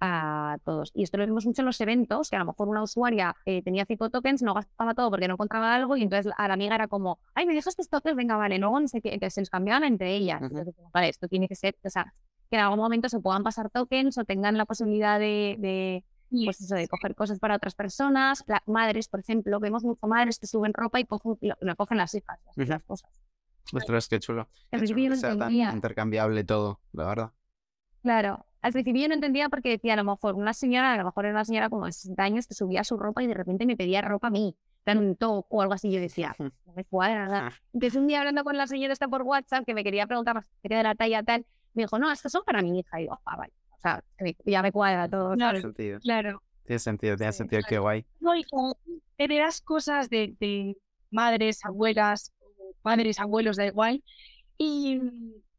[0.00, 0.90] a todos.
[0.94, 3.62] Y esto lo vemos mucho en los eventos, que a lo mejor una usuaria eh,
[3.62, 6.74] tenía cinco tokens, no gastaba todo porque no encontraba algo, y entonces a la amiga
[6.74, 9.12] era como, ay, me dejas estos tokens, venga, vale, no, no sé qué.
[9.12, 10.40] Entonces se los cambiaban entre ellas.
[10.42, 12.12] Entonces, vale, esto tiene que ser, o sea,
[12.50, 16.74] que en algún momento se puedan pasar tokens o tengan la posibilidad de pues eso
[16.74, 21.00] de coger cosas para otras personas, madres, por ejemplo, vemos mucho madres que suben ropa
[21.00, 23.10] y cogen, lo, cogen las hijas, las cosas.
[23.72, 24.48] Ostras, qué chulo.
[24.70, 25.72] Al principio no entendía.
[25.72, 27.32] intercambiable todo, la verdad.
[28.02, 31.04] Claro, al principio yo no entendía porque decía, a lo mejor una señora, a lo
[31.04, 33.66] mejor era una señora como de 60 años que subía su ropa y de repente
[33.66, 35.90] me pedía ropa a mí, dan un top o algo así.
[35.90, 37.52] Yo decía, no me cuadra.
[37.72, 40.78] Entonces un día hablando con la señora esta por WhatsApp que me quería preguntar quería
[40.78, 42.98] de la talla tal, me dijo, no, estas son para mi hija.
[42.98, 43.52] Y digo, ah, vale.
[43.78, 44.04] O sea,
[44.44, 45.34] ya me cuadra todo.
[45.34, 45.72] Claro,
[46.02, 46.42] claro.
[46.64, 48.04] Tiene sentido, tiene sentido, qué guay.
[48.20, 48.76] No, y como
[49.16, 50.76] heredas cosas de, de
[51.10, 52.32] madres, abuelas,
[52.82, 54.02] padres, abuelos, da igual,
[54.58, 55.00] y,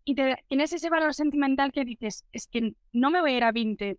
[0.03, 0.15] y
[0.47, 3.97] tienes ese valor sentimental que dices, es que no me voy a ir a Vinted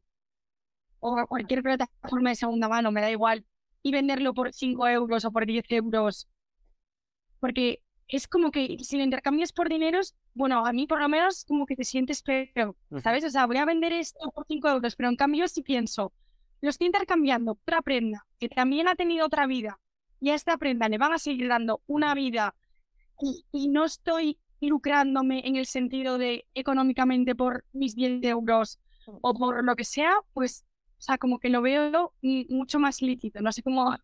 [1.00, 3.44] o a cualquier plataforma de segunda mano, me da igual,
[3.82, 6.28] y venderlo por 5 euros o por 10 euros,
[7.40, 7.80] porque
[8.10, 11.64] es como que si lo intercambias por dineros, bueno, a mí por lo menos como
[11.64, 13.24] que te sientes feo, ¿sabes?
[13.24, 16.12] O sea, voy a vender esto por 5 euros, pero en cambio si pienso,
[16.60, 19.78] lo estoy intercambiando otra prenda que también ha tenido otra vida
[20.20, 22.54] y a esta prenda le van a seguir dando una vida
[23.52, 28.80] y, no estoy lucrándome en el sentido de económicamente por mis 10 euros
[29.20, 30.64] o por lo que sea, pues
[31.00, 33.96] o sea, como que lo veo mucho más lícito, no sé cómo...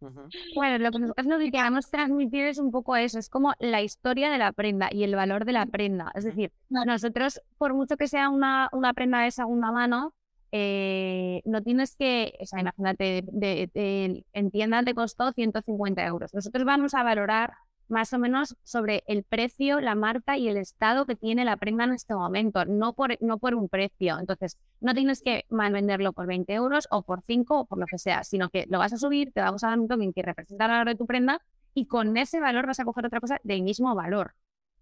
[0.54, 4.30] Bueno, lo que nosotros que queremos transmitir es un poco eso, es como la historia
[4.30, 6.10] de la prenda y el valor de la prenda.
[6.14, 10.14] Es decir, nosotros, por mucho que sea una, una prenda de segunda mano,
[10.52, 16.32] eh, no tienes que, o sea, imagínate, de, de, en te costó 150 euros.
[16.32, 17.52] Nosotros vamos a valorar
[17.88, 21.84] más o menos sobre el precio, la marca y el estado que tiene la prenda
[21.84, 24.18] en este momento, no por, no por un precio.
[24.18, 27.98] Entonces, no tienes que venderlo por 20 euros o por 5 o por lo que
[27.98, 30.64] sea, sino que lo vas a subir, te vamos a dar un token que representa
[30.64, 31.40] el valor de tu prenda
[31.74, 34.34] y con ese valor vas a coger otra cosa del mismo valor.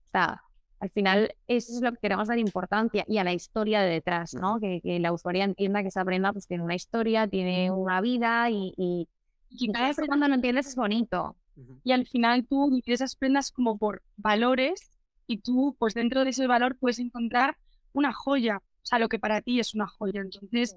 [0.06, 0.42] O sea,
[0.80, 4.34] al final eso es lo que queremos dar importancia y a la historia de detrás,
[4.34, 4.60] ¿no?
[4.60, 8.74] Que, la usuaria entienda que esa prenda pues tiene una historia, tiene una vida y,
[8.76, 9.08] y,
[9.50, 11.36] y cada vez cuando lo entiendes es bonito.
[11.84, 16.30] Y al final tú divides esas prendas como por valores y tú pues dentro de
[16.30, 17.56] ese valor puedes encontrar
[17.92, 18.58] una joya.
[18.58, 20.20] o sea, lo que para ti es una joya.
[20.20, 20.76] Entonces,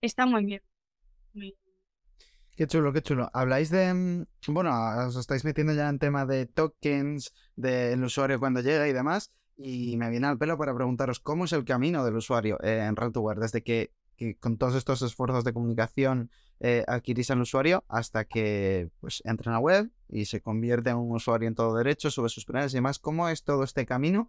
[0.00, 0.62] está muy bien.
[2.56, 3.30] Qué chulo, qué chulo.
[3.32, 4.70] Habláis de, mm, bueno,
[5.06, 9.96] os estáis metiendo ya en tema de tokens, del usuario cuando llega y demás, y
[9.96, 13.38] me viene al pelo para preguntaros cómo es el camino del usuario eh, en Run2Wear,
[13.38, 13.92] desde que,
[14.40, 16.30] con todos estos esfuerzos de comunicación
[16.60, 20.96] eh, adquirís al usuario hasta que pues entra en la web y se convierte en
[20.96, 22.98] un usuario en todo derecho, sube sus planes y demás.
[22.98, 24.28] ¿Cómo es todo este camino?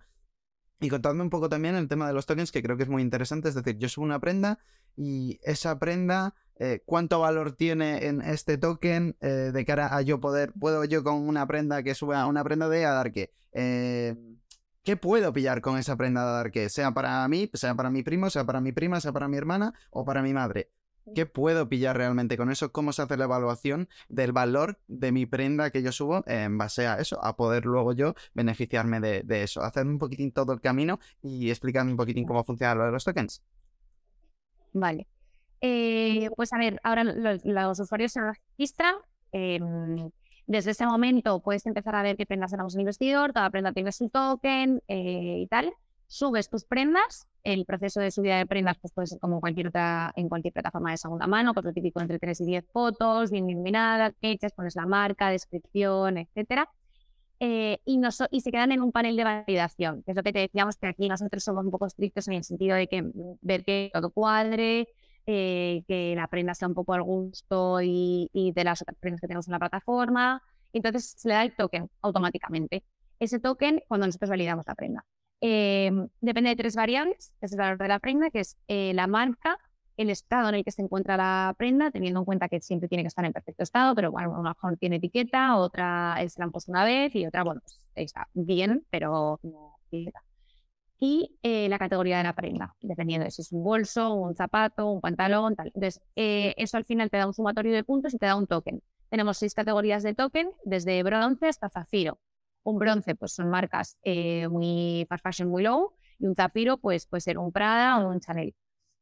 [0.81, 3.03] Y contadme un poco también el tema de los tokens, que creo que es muy
[3.03, 3.49] interesante.
[3.49, 4.57] Es decir, yo subo una prenda
[4.97, 10.19] y esa prenda, eh, ¿cuánto valor tiene en este token eh, de cara a yo
[10.19, 13.31] poder, puedo yo con una prenda que suba una prenda de Adarque?
[13.51, 14.15] Eh,
[14.83, 16.69] ¿Qué puedo pillar con esa prenda de Adarque?
[16.69, 19.75] Sea para mí, sea para mi primo, sea para mi prima, sea para mi hermana
[19.91, 20.71] o para mi madre.
[21.15, 22.71] ¿Qué puedo pillar realmente con eso?
[22.71, 26.87] ¿Cómo se hace la evaluación del valor de mi prenda que yo subo en base
[26.87, 27.23] a eso?
[27.23, 29.61] A poder luego yo beneficiarme de, eso.
[29.61, 33.03] Hacer un poquitín todo el camino y explicarme un poquitín cómo funciona lo de los
[33.03, 33.41] tokens.
[34.73, 35.07] Vale.
[35.59, 38.95] Eh, pues a ver, ahora los, usuarios se registran.
[39.31, 40.11] Em,
[40.47, 43.71] desde ese momento puedes empezar a ver qué prendas tenemos en el investidor, cada prenda
[43.71, 45.73] tiene su token eh, y tal
[46.11, 47.27] subes tus prendas.
[47.43, 50.91] El proceso de subida de prendas pues puede ser como cualquier otra, en cualquier plataforma
[50.91, 54.75] de segunda mano, pues lo típico entre 3 y 10 fotos, bien iluminadas, hechas, pones
[54.75, 56.69] la marca, descripción, etcétera.
[57.39, 60.39] Eh, y, y se quedan en un panel de validación, que es lo que te
[60.39, 63.03] decíamos que aquí nosotros somos un poco estrictos en el sentido de que
[63.41, 64.87] ver que todo cuadre,
[65.25, 69.21] eh, que la prenda sea un poco al gusto y, y, de las otras prendas
[69.21, 70.43] que tenemos en la plataforma.
[70.71, 72.83] Entonces se le da el token automáticamente.
[73.19, 75.05] Ese token cuando nosotros validamos la prenda.
[75.41, 79.07] Em, depende de tres variables, es el valor de la prenda, que es eh, la
[79.07, 79.57] marca,
[79.97, 83.03] el estado en el que se encuentra la prenda, teniendo en cuenta que siempre tiene
[83.03, 86.51] que estar en perfecto estado, pero bueno, una mejor tiene etiqueta, otra es la han
[86.51, 90.23] puesto una vez y otra, bueno, pues, está bien, pero no etiqueta.
[90.99, 94.85] Y eh, la categoría de la prenda, dependiendo de si es un bolso, un zapato,
[94.91, 95.71] un pantalón, tal.
[95.73, 98.45] Entonces, eh, eso al final te da un sumatorio de puntos y te da un
[98.45, 98.83] token.
[99.09, 102.19] Tenemos seis categorías de token, desde bronce hasta zafiro.
[102.63, 107.07] Un bronce, pues son marcas eh, muy fast fashion, muy low, y un zafiro, pues
[107.07, 108.55] puede ser un Prada o un Chanel.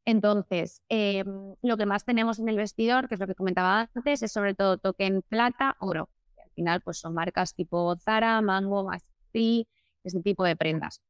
[0.06, 4.24] Entonces, em, lo que más tenemos en el vestidor, que es lo que comentaba antes,
[4.24, 6.10] es sobre todo token plata, oro.
[6.44, 9.68] al final, pues son marcas tipo Zara, Mango, Masty,
[10.04, 11.02] ese tipo de prendas.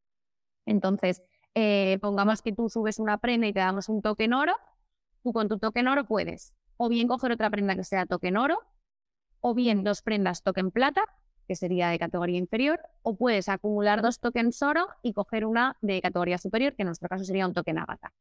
[0.66, 1.24] Entonces,
[1.56, 4.56] eh, pongamos que tú subes una prenda y te damos un token oro,
[5.24, 8.58] tú con tu token oro puedes o bien coger otra prenda que sea token oro,
[9.42, 11.04] o bien dos prendas token plata,
[11.50, 16.00] que sería de categoría inferior, o puedes acumular dos tokens oro y coger una de
[16.00, 18.12] categoría superior, que en nuestro caso sería un token avatar.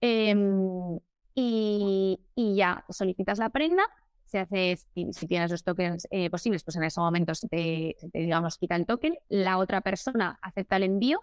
[0.00, 1.00] Em,
[1.34, 3.82] y, ya solicitas la prenda,
[4.26, 8.58] se hace, si, tienes los tokens eh, posibles, pues en ese momento se te, digamos,
[8.58, 11.20] quita el token, la otra persona acepta el envío,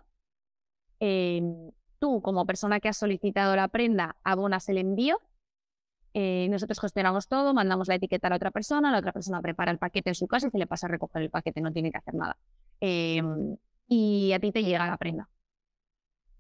[1.00, 5.20] em, tú como persona que has solicitado la prenda abonas el envío
[6.14, 9.72] eh, nosotros gestionamos todo, mandamos la etiqueta a la otra persona, la otra persona prepara
[9.72, 11.92] el paquete en su casa y se le pasa a recoger el paquete, no tiene
[11.92, 12.38] que hacer nada.
[12.82, 13.56] Em,
[13.88, 15.30] y a ti te llega la prenda.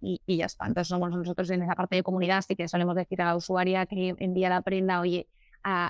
[0.01, 0.65] Y, ya está.
[0.65, 3.86] Entonces somos nosotros en esa parte de comunidad, así que solemos decir a la usuaria
[3.86, 5.28] que envía la prenda, oye,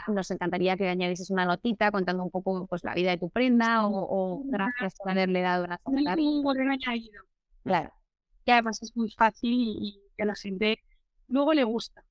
[0.08, 3.88] nos encantaría que añadieses una notita contando un poco pues, la vida de tu prenda
[3.88, 5.80] o, gracias por haberle dado una
[6.12, 7.24] añadido.
[7.64, 7.94] Claro.
[8.46, 10.80] Y además es muy fácil y, que a la gente
[11.28, 12.04] luego le gusta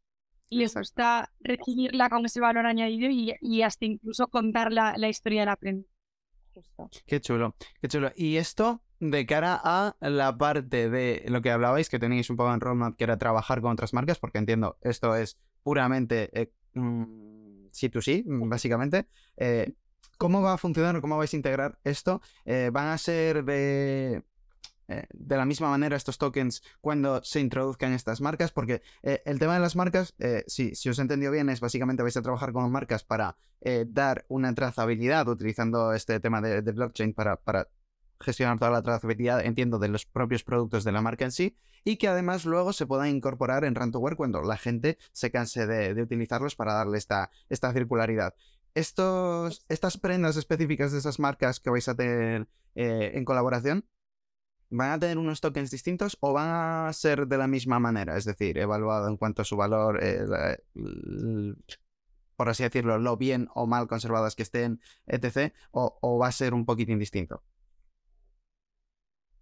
[0.50, 5.46] y eso está recibirla con ese valor añadido y, hasta incluso contar la, historia de
[5.46, 5.86] la prenda.
[7.06, 8.12] Qué chulo, qué chulo.
[8.16, 12.52] Y esto de cara a la parte de lo que hablabais, que tenéis un poco
[12.52, 17.68] en roadmap, que era trabajar con otras marcas, porque entiendo, esto es puramente eh, mm,
[17.70, 19.06] sí tú sí, básicamente.
[19.36, 19.72] Eh,
[20.18, 22.20] ¿Cómo va a funcionar o cómo vais a integrar esto?
[22.44, 24.22] Eh, ¿Van a ser de
[24.90, 29.38] eh, de la misma manera estos tokens cuando se introduzcan estas marcas, porque eh, el
[29.38, 32.52] tema de las marcas, eh, si, os he entendido bien, es básicamente vais a trabajar
[32.52, 33.36] con marcas para
[33.86, 37.68] dar una trazabilidad utilizando este tema de, blockchain para, para,
[38.18, 41.96] gestionar toda la trazabilidad, entiendo, de los propios productos de la marca en sí, y
[41.96, 46.56] que además luego se puedan incorporar en Rantoware cuando la gente se canse de, utilizarlos
[46.56, 48.34] para darle esta, esta circularidad.
[48.74, 53.84] Estos, estas prendas específicas de esas marcas que vais a tener en colaboración,
[54.72, 56.48] ¿Van a tener unos tokens distintos o van
[56.86, 58.16] a ser de la misma manera?
[58.16, 60.24] Es decir, evaluado en cuanto a su valor, eh,
[62.36, 65.52] por así decirlo, lo bien o mal conservadas que estén, etc.
[65.72, 67.42] ¿O, va a ser un poquito indistinto?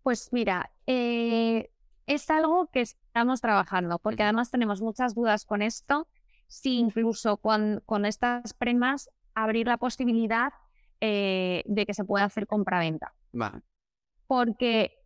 [0.02, 1.70] Pues mira, eh,
[2.06, 6.08] es algo que estamos trabajando, porque además tenemos muchas dudas con esto,
[6.46, 10.54] si incluso con, con estas prendas abrir la posibilidad
[11.00, 13.14] eh, de que se pueda hacer compra-venta.
[13.32, 13.60] Vale.
[14.26, 14.97] Porque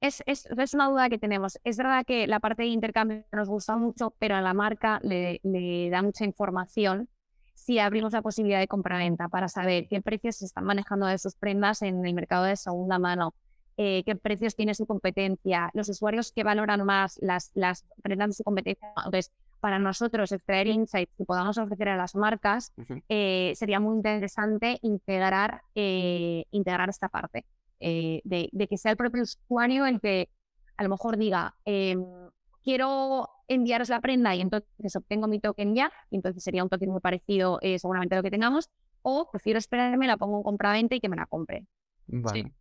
[0.00, 1.58] es, es, es, una duda que tenemos.
[1.64, 5.40] Es verdad que la parte de intercambio nos gusta mucho, pero a la marca le,
[5.42, 7.08] le da mucha información
[7.54, 11.34] si abrimos la posibilidad de compra-venta para saber qué precios se están manejando de sus
[11.34, 13.34] prendas en el mercado de segunda mano,
[13.76, 18.34] eh, qué precios tiene su competencia, los usuarios que valoran más las, las prendas de
[18.34, 18.88] su competencia.
[18.96, 22.72] Entonces, para nosotros extraer insights que podamos ofrecer a las marcas,
[23.08, 27.44] eh, sería muy interesante integrar, eh, integrar esta parte,
[27.80, 30.28] de, de, que sea el propio usuario el que
[30.76, 32.04] a lo mejor diga, em,
[32.62, 36.90] quiero enviaros la prenda y entonces obtengo mi token ya, y entonces sería un token
[36.90, 38.70] muy parecido eh, seguramente a lo que tengamos,
[39.02, 41.66] o prefiero esperarme, la pongo en compra-venta y que me la compre.
[42.06, 42.52] Vale.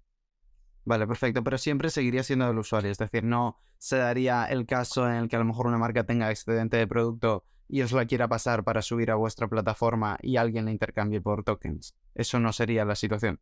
[0.86, 5.08] Vale, perfecto, pero siempre seguiría siendo del usuario, es decir, no se daría el caso
[5.10, 8.06] en el que a lo mejor una marca tenga excedente de producto y os la
[8.06, 11.94] quiera pasar para subir a vuestra plataforma y alguien la intercambie por tokens.
[12.16, 13.42] Eso no sería la situación.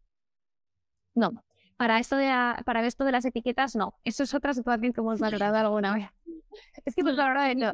[1.14, 1.32] No,
[1.78, 2.32] para esto de,
[2.66, 3.96] para esto de las etiquetas, no.
[4.04, 6.10] Eso es otra situación que hemos valorado alguna vez.
[6.86, 7.74] Es que pues la verdad,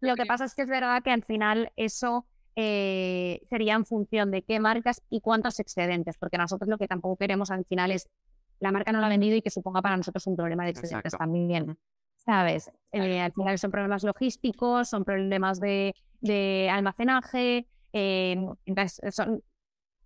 [0.00, 4.30] lo que pasa es que es verdad que al final eso eh, sería en función
[4.30, 8.08] de qué marcas y cuántos excedentes, porque nosotros lo que tampoco queremos al final es
[8.60, 11.12] la marca no la ha vendido y que suponga para nosotros un problema de excedentes
[11.12, 11.78] también.
[12.16, 12.70] ¿Sabes?
[12.92, 19.42] Eh, al final son problemas logísticos, son problemas de, de almacenaje, eh, entonces son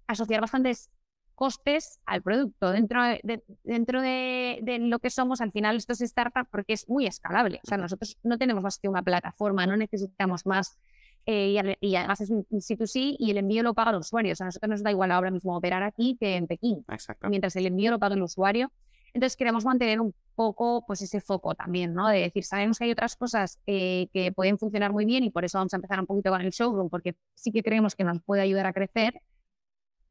[0.07, 0.91] asociar bastantes
[1.35, 2.71] costes al producto.
[2.71, 7.07] Dentro de, dentro de, lo que somos, al final esto es startup porque es muy
[7.07, 7.61] escalable.
[7.65, 10.79] O sea, nosotros no tenemos más que una plataforma, no necesitamos más.
[11.25, 14.33] Eh, y, además es un C2C y el envío lo paga el usuario.
[14.33, 16.85] O sea, a nosotros nos da igual ahora mismo operar aquí que en Pekín.
[17.29, 18.71] Mientras el envío lo paga el usuario.
[19.15, 22.09] Entonces queremos mantener un poco pues ese foco también, ¿no?
[22.09, 25.45] De decir, sabemos que hay otras cosas eh, que pueden funcionar muy bien y por
[25.45, 28.23] eso vamos a empezar un poquito con el showroom, porque sí que creemos que nos
[28.23, 29.21] puede ayudar a crecer,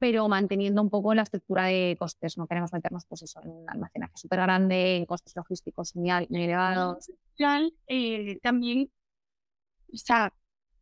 [0.02, 2.36] pero manteniendo un poco la estructura de costes.
[2.36, 7.12] No queremos meternos pues eso, en un almacenaje súper grande, costes logísticos muy, elevados.
[7.86, 8.92] Eh, también,
[9.94, 10.34] o sea,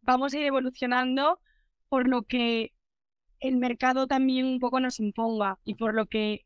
[0.03, 1.41] vamos a ir evolucionando
[1.89, 2.72] por lo que
[3.41, 6.45] el mercado también un poco nos imponga y por lo que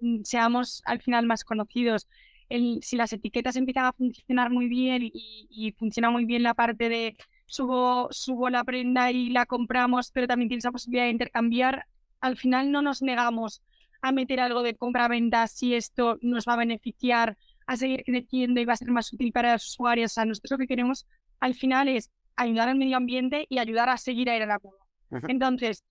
[0.00, 2.08] mm, seamos al final más conocidos.
[2.48, 6.54] El, si las etiquetas empiezan a funcionar muy bien y, y, funciona muy bien la
[6.54, 7.16] parte de
[7.46, 11.86] subo, subo la prenda y la compramos, pero también tienes la posibilidad de intercambiar,
[12.20, 13.62] al final no nos negamos
[14.00, 18.64] a meter algo de compra-venta si esto nos va a beneficiar a seguir creciendo y
[18.64, 20.12] va a ser más útil para los usuarios.
[20.12, 21.06] O sea, nosotros lo que queremos
[21.40, 24.58] al final es ayudar al medio ambiente y ayudar a seguir a ir a la
[24.58, 24.86] curva.
[25.28, 25.84] Entonces,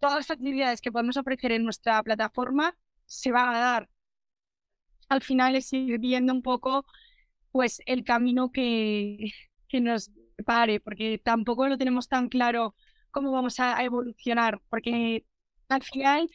[0.00, 3.88] todas las facilidades que podemos ofrecer en nuestra plataforma se van a dar.
[5.08, 6.84] Al final es ir viendo un poco
[7.52, 9.32] pues el camino que,
[9.68, 10.12] que nos
[10.44, 12.74] pare, porque tampoco lo tenemos tan claro
[13.10, 15.24] cómo vamos a evolucionar, porque
[15.68, 16.28] al final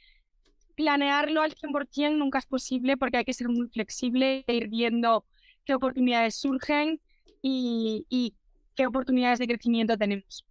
[0.76, 5.26] planearlo al 100% nunca es posible porque hay que ser muy flexible e ir viendo
[5.66, 7.00] qué oportunidades surgen
[7.42, 8.36] y,
[8.76, 10.46] qué oportunidades de crecimiento tenemos.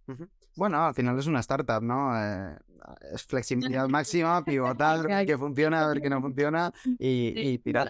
[0.55, 2.15] Bueno, al final es una startup, ¿no?
[2.17, 2.55] Eh,
[3.11, 7.89] es flexibilidad máxima, pivotar, que funciona, a ver qué no funciona y, tirar.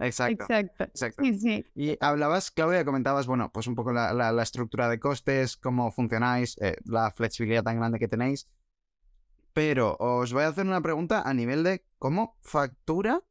[0.00, 0.46] Exacto.
[0.48, 1.22] Exacto.
[1.74, 6.76] Y hablabas, Claudia, comentabas, bueno, pues un poco la, estructura de costes, cómo funcionáis, eh,
[6.84, 8.48] la flexibilidad tan grande que tenéis.
[9.58, 13.24] Pero os voy a hacer una pregunta a nivel de cómo factura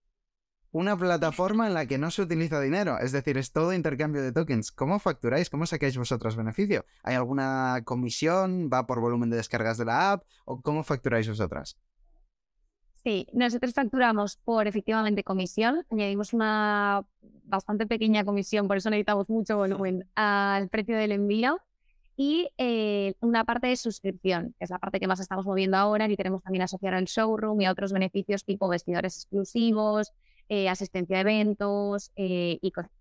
[0.72, 3.00] una plataforma en la que no se utiliza dinero.
[3.00, 4.74] Es decir, es todo intercambio de tokens.
[4.74, 5.50] ¿Cómo facturáis?
[5.50, 6.84] ¿Cómo sacáis vosotros beneficio?
[7.02, 8.70] ¿Hay alguna comisión?
[8.70, 10.26] ¿Va por volumen de descargas de la app?
[10.44, 11.80] ¿O cómo facturáis vosotras?
[12.96, 15.86] Sí, nosotros facturamos por efectivamente comisión.
[15.90, 17.06] Añadimos una
[17.46, 21.62] bastante pequeña comisión, por eso necesitamos mucho volumen al precio del envío
[22.20, 26.10] y eh, una parte de suscripción, que es la parte que más estamos moviendo ahora
[26.10, 30.12] y queremos también asociar al showroom y a otros beneficios tipo vestidores exclusivos,
[30.50, 32.92] eh, asistencia a eventos eh, y cosas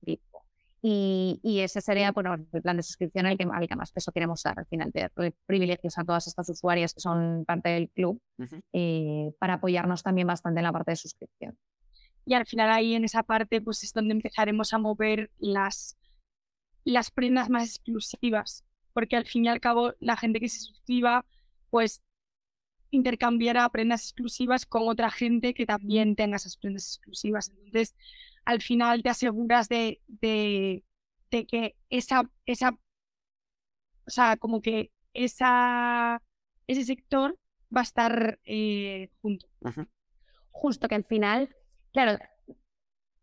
[0.82, 4.12] y, y, ese sería bueno, el plan de suscripción al que, al que más peso
[4.12, 5.10] queremos dar al final, de
[5.46, 8.20] privilegios a todas estas usuarias que son parte del club
[9.40, 11.58] para apoyarnos también bastante en la parte de suscripción.
[12.24, 15.96] Y al final ahí en esa parte pues es donde empezaremos a mover las,
[16.84, 18.64] las prendas más exclusivas
[18.96, 21.26] porque al fin y al cabo la gente que se suscriba,
[21.68, 22.02] pues
[22.90, 27.50] intercambiará prendas exclusivas con otra gente que también tenga esas prendas exclusivas.
[27.50, 27.94] Entonces,
[28.46, 30.82] al final te aseguras de, de,
[31.28, 36.22] que esa, esa, o sea, como que esa,
[36.66, 37.38] ese sector
[37.76, 39.46] va a estar eh, junto.
[40.52, 41.54] Justo que al final,
[41.92, 42.18] claro,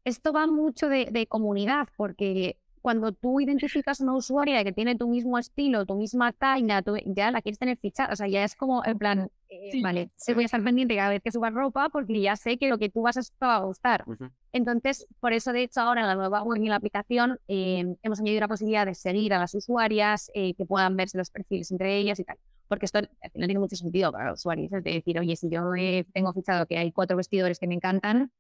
[0.04, 5.08] esto va mucho de, de comunidad, porque cuando tú identificas una usuaria que tiene tu
[5.08, 8.12] mismo estilo, tu misma talla, ya la quieres tener fichada.
[8.12, 11.08] O sea, ya es como en plan, eh, vale, se voy a estar pendiente cada
[11.08, 13.60] vez que subas ropa porque ya sé que lo que tú vas a, va a
[13.64, 14.04] gustar.
[14.52, 17.96] Entonces, por eso, de hecho, ahora en la nueva web y en la aplicación em,
[18.04, 21.72] hemos añadido la posibilidad de seguir a las usuarias, eh, que puedan verse los perfiles
[21.72, 22.38] entre ellas y tal.
[22.68, 24.74] Porque esto no tiene mucho sentido para los usuarios.
[24.74, 25.72] Es decir, oye, si yo
[26.12, 28.34] tengo fichado que hay cuatro vestidores que me encantan,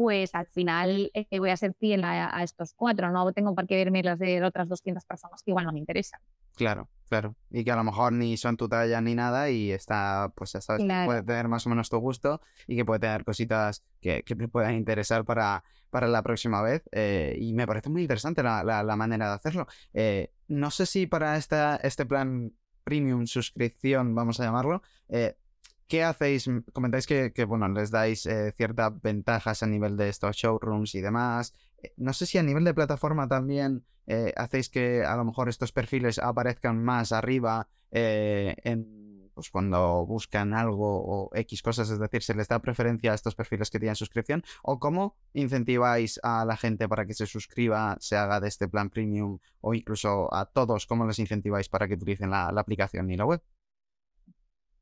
[0.00, 3.76] pues al final eh, voy a ser fiel a, estos cuatro, no tengo por qué
[3.76, 6.18] verme las de otras 200 personas que igual no me interesan.
[6.56, 7.36] Claro, claro.
[7.50, 10.62] Y que a lo mejor ni son tu talla ni nada y está, pues ya
[10.62, 14.34] sabes, puede tener más o menos tu gusto y que puede tener cositas que, que
[14.34, 16.82] te puedan interesar para, para la próxima vez.
[16.92, 19.66] Eh, y me parece muy interesante la, la, manera de hacerlo.
[19.92, 24.80] Eh, no sé si para esta, este plan premium suscripción, vamos a llamarlo,
[25.90, 26.48] ¿Qué hacéis?
[26.72, 31.52] Comentáis que, bueno, les dais eh, ciertas ventajas a nivel de estos showrooms y demás.
[31.82, 35.48] Eh, no sé si a nivel de plataforma también eh, hacéis que a lo mejor
[35.48, 37.68] estos perfiles aparezcan más arriba
[39.34, 43.34] pues cuando buscan algo o X cosas, es decir, se les da preferencia a estos
[43.34, 44.44] perfiles que tienen suscripción.
[44.62, 48.90] ¿O cómo incentiváis a la gente para que se suscriba, se haga de este plan
[48.90, 53.24] premium o incluso a todos, cómo les incentiváis para que utilicen la, aplicación y la
[53.24, 53.42] web?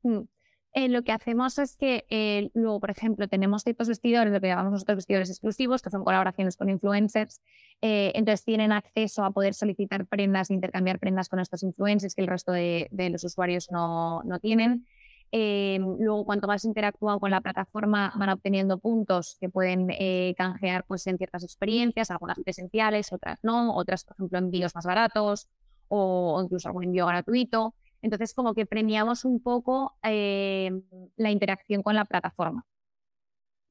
[0.03, 0.38] Mm.
[0.79, 4.47] Eh, lo que hacemos es que eh, luego, por ejemplo, tenemos tipos vestidores, lo que
[4.47, 7.41] llamamos nosotros vestidores exclusivos, que son colaboraciones con influencers.
[7.81, 12.27] Eh, entonces tienen acceso a poder solicitar prendas, intercambiar prendas con estos influencers que el
[12.29, 14.85] resto de, los usuarios no, no tienen.
[15.33, 19.89] luego, cuanto más interactúan con la plataforma, van obteniendo puntos que pueden
[20.37, 25.49] canjear pues, en ciertas experiencias, algunas presenciales, otras no, otras, por ejemplo, envíos más baratos
[25.89, 27.75] o incluso algún envío gratuito.
[28.01, 30.71] Entonces, como que premiamos un poco eh,
[31.17, 32.65] la interacción con la plataforma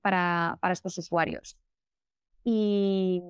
[0.03, 1.59] para, para estos usuarios.
[2.45, 3.23] Y,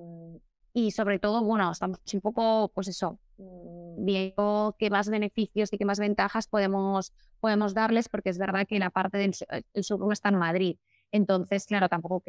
[0.73, 5.77] y, sobre todo, bueno, estamos un poco, pues eso, mm, viendo qué más beneficios y
[5.77, 9.33] qué más ventajas podemos, podemos darles, porque es verdad que la parte del
[9.73, 10.77] el showroom está en Madrid.
[11.11, 12.23] Entonces, claro, tampoco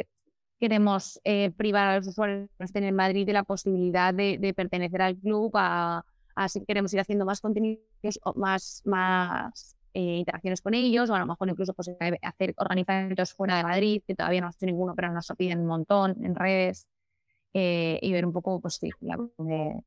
[0.59, 4.55] queremos eh, privar a los usuarios que estén en Madrid de la posibilidad de, de
[4.55, 5.53] pertenecer al club
[6.41, 7.85] Así que queremos ir haciendo más contenidos,
[8.35, 11.91] más, más eh, interacciones con ellos, o a lo mejor incluso pues,
[12.23, 15.61] hacer, organizar eventos fuera de Madrid, que todavía no ha hecho ninguno, pero nos piden
[15.61, 16.89] un montón en redes,
[17.53, 19.83] eh, y ver un poco, pues sí, la de,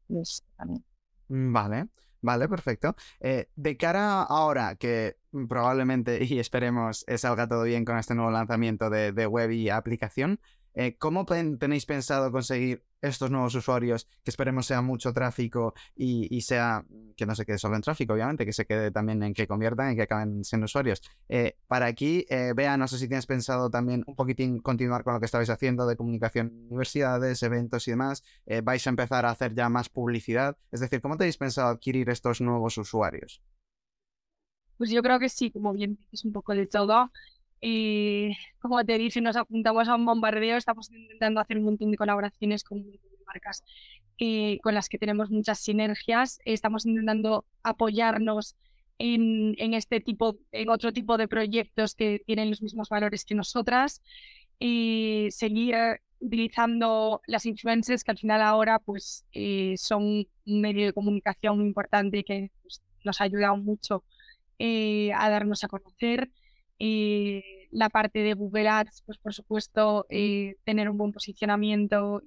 [0.55, 0.85] también.
[1.29, 1.87] Mm, vale.
[2.21, 2.95] Vale, perfecto.
[3.19, 5.17] Eh, de cara ahora que
[5.49, 10.39] probablemente y esperemos salga todo bien con este nuevo lanzamiento de, de web y aplicación,
[10.73, 16.85] eh, ¿Cómo tenéis pensado conseguir estos nuevos usuarios que esperemos sea mucho tráfico y, sea
[17.15, 19.91] que no se quede solo en tráfico, obviamente, que se quede también en que conviertan
[19.91, 21.01] y que acaben siendo usuarios?
[21.27, 25.13] Eh, para aquí, eh, Bea, no sé si tienes pensado también un poquitín continuar con
[25.13, 28.23] lo que estabais haciendo de comunicación en universidades, eventos y demás.
[28.45, 30.57] Eh, ¿Vais a empezar a hacer ya más publicidad?
[30.71, 33.41] Es decir, ¿cómo tenéis pensado adquirir estos nuevos usuarios?
[34.77, 37.11] Pues yo creo que sí, como bien es un poco de todo.
[38.59, 42.63] Como te dije, nos apuntamos a un bombardeo, estamos intentando hacer un montón de colaboraciones
[42.63, 42.85] con
[43.25, 43.63] marcas
[44.19, 46.39] eh, con las que tenemos muchas sinergias.
[46.45, 48.55] Estamos intentando apoyarnos
[48.99, 53.35] en, en, este tipo, en otro tipo de proyectos que tienen los mismos valores que
[53.35, 54.01] nosotras
[54.59, 55.75] y seguir
[56.19, 60.03] utilizando las influencers que al final ahora pues eh, son
[60.45, 64.03] un medio de comunicación importante que pues, nos ha ayudado mucho
[64.59, 66.29] eh, a darnos a conocer.
[66.85, 72.21] Eh, la parte de Google Ads, pues por supuesto, eh, tener un buen posicionamiento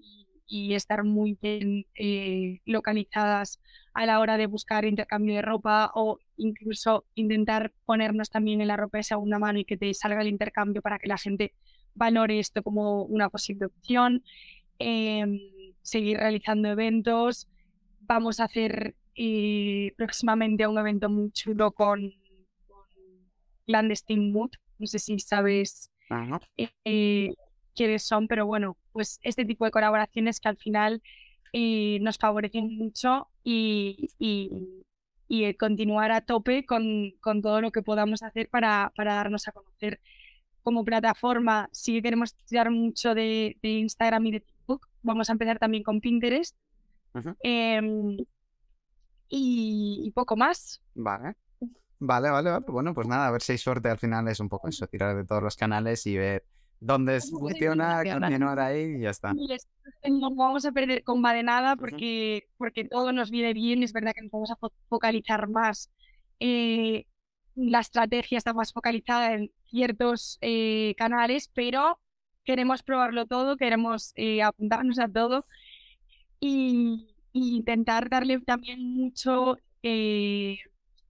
[0.46, 3.61] y, estar muy bien eh, localizadas
[3.92, 8.78] a la hora de buscar intercambio de ropa o incluso intentar ponernos también en la
[8.78, 11.52] ropa de segunda mano y que te salga el intercambio para que la gente
[11.94, 14.22] valore esto como una posible opción.
[14.78, 15.38] Em,
[15.82, 17.46] seguir realizando eventos.
[18.00, 18.94] Vamos a hacer
[19.97, 22.12] próximamente un evento muy chulo con
[23.66, 25.90] Clandestine Mood, no sé si sabes
[26.84, 27.34] eh,
[27.74, 31.02] quiénes son, pero bueno, pues este tipo de colaboraciones que al final
[31.52, 38.22] eh, nos favorecen mucho y, y, continuar a tope con, con, todo lo que podamos
[38.22, 40.01] hacer para, para darnos a conocer
[40.62, 41.68] como plataforma.
[41.72, 46.56] Si queremos tirar mucho de, Instagram y de TikTok, vamos a empezar también con Pinterest.
[47.43, 48.18] Em,
[49.28, 50.82] y, y, poco más.
[50.94, 51.34] Vale.
[51.98, 52.64] Vale, vale, vale.
[52.68, 55.16] Bueno, pues nada, a ver si hay suerte al final es un poco eso, tirar
[55.16, 56.44] de todos los canales y ver
[56.78, 59.32] dónde funciona, continuar ahí y ya está.
[59.32, 63.82] No vamos a perder comba de nada porque, porque todo nos viene bien.
[63.82, 64.59] Es verdad que nos vamos a
[64.89, 65.90] focalizar más.
[66.39, 67.06] Eh,
[67.55, 71.98] la estrategia está más focalizada en ciertos eh, canales, pero
[72.44, 75.47] queremos probarlo todo, queremos eh, apuntarnos a todo
[76.39, 79.56] y, y, intentar darle también mucho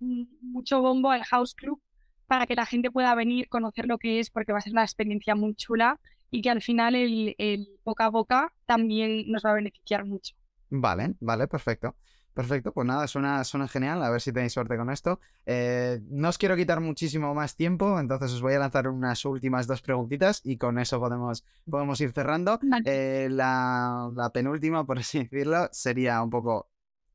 [0.01, 1.81] mucho bombo al House Club
[2.27, 4.83] para que la gente pueda venir, conocer lo que es, porque va a ser una
[4.83, 6.01] experiencia muy chula
[6.31, 10.35] y que al final el, el boca a boca también nos va a beneficiar mucho.
[10.71, 11.97] Vale, vale, perfecto.
[12.37, 15.21] Perfecto, pues nada, suena, suena genial, a ver si tenéis suerte con esto.
[15.47, 19.67] Eh, no os quiero quitar muchísimo más tiempo, entonces os voy a lanzar unas últimas
[19.67, 22.61] dos preguntitas y con eso podemos, podemos ir cerrando.
[22.85, 26.69] Eh, la, la, penúltima, por así decirlo, sería un poco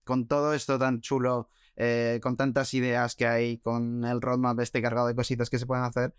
[0.04, 4.82] con todo esto tan chulo, eh, con tantas ideas que hay, con el roadmap este
[4.82, 6.14] cargado de cositas que se pueden hacer.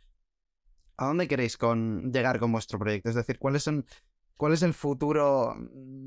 [0.96, 3.08] ¿A dónde queréis con, llegar con vuestro proyecto?
[3.08, 3.86] Es decir, ¿cuáles son
[4.42, 5.54] ¿Cuál es el futuro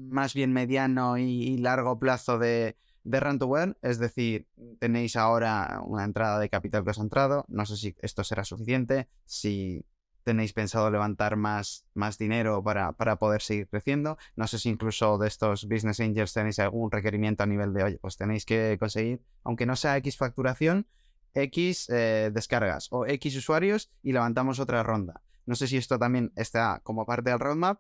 [0.10, 3.78] más bien mediano y, largo plazo de, de Run2Web?
[3.82, 7.46] Es decir, tenéis ahora una entrada de capital que os ha entrado.
[7.48, 9.08] No sé si esto será suficiente.
[9.24, 9.86] Si
[10.26, 14.18] tenéis pensado levantar más, más dinero para, para, poder seguir creciendo.
[14.36, 18.00] No sé si incluso de estos business angels tenéis algún requerimiento a nivel de, oye,
[18.00, 20.88] pues tenéis que conseguir, aunque no sea X facturación,
[21.36, 25.22] X eh, descargas o X usuarios y levantamos otra ronda.
[25.46, 27.80] No sé si esto también está como parte del roadmap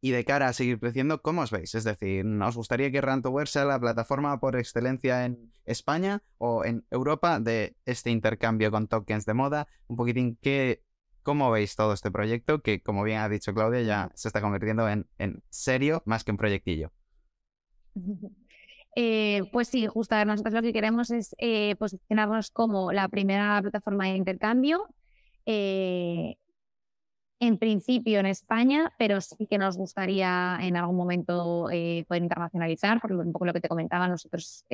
[0.00, 1.74] y de cara a seguir creciendo, ¿cómo os veis?
[1.74, 6.86] Es decir, ¿nos gustaría que Rantower sea la plataforma por excelencia en España o en
[6.90, 9.66] Europa de este intercambio con tokens de moda?
[9.88, 10.82] Un poquitín, ¿qué,
[11.22, 14.88] ¿cómo veis todo este proyecto que, como bien ha dicho Claudia, ya se está convirtiendo
[14.88, 16.92] en, en serio más que un proyectillo?
[18.96, 24.06] Eh, pues sí, justo nosotros lo que queremos es eh, posicionarnos como la primera plataforma
[24.06, 24.88] de intercambio.
[25.46, 26.34] Eh,
[27.38, 33.12] en principio en España, pero sí que nos gustaría en algún momento poder internacionalizar, por
[33.12, 34.66] un poco lo que te comentaba, nosotros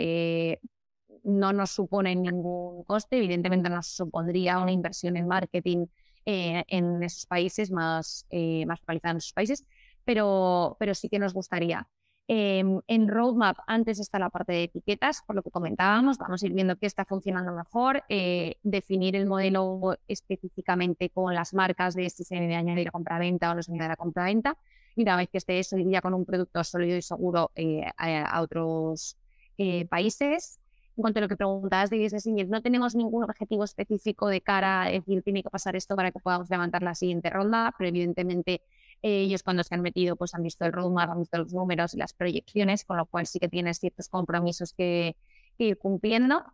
[1.23, 5.87] no nos supone ningún coste, evidentemente nos supondría una inversión en marketing
[6.27, 8.27] eh, en esos países, más,
[8.67, 9.65] más focalizada en esos países,
[10.05, 11.89] pero, pero sí que nos gustaría.
[12.29, 16.47] Em, en Roadmap antes está la parte de etiquetas, por lo que comentábamos, vamos a
[16.47, 22.11] ir viendo qué está funcionando mejor, eh, definir el modelo específicamente con las marcas de
[22.11, 24.59] si se debe añadir compra-venta o no se debe a compra-venta,
[24.97, 28.43] y una vez que esté eso, iría con un producto sólido y seguro eh, a,
[28.43, 29.17] otros
[29.57, 30.59] eh, países.
[30.97, 34.83] En cuanto a lo que preguntabas de Business no tenemos ningún objetivo específico de cara
[34.85, 38.63] a decir tiene que pasar esto para que podamos levantar la siguiente ronda, pero evidentemente
[39.03, 41.99] ellos cuando se han metido pues han visto el roadmap, han visto los números y
[41.99, 45.17] las proyecciones, con lo cual sí que tienes ciertos compromisos que,
[45.59, 46.45] ir cumpliendo.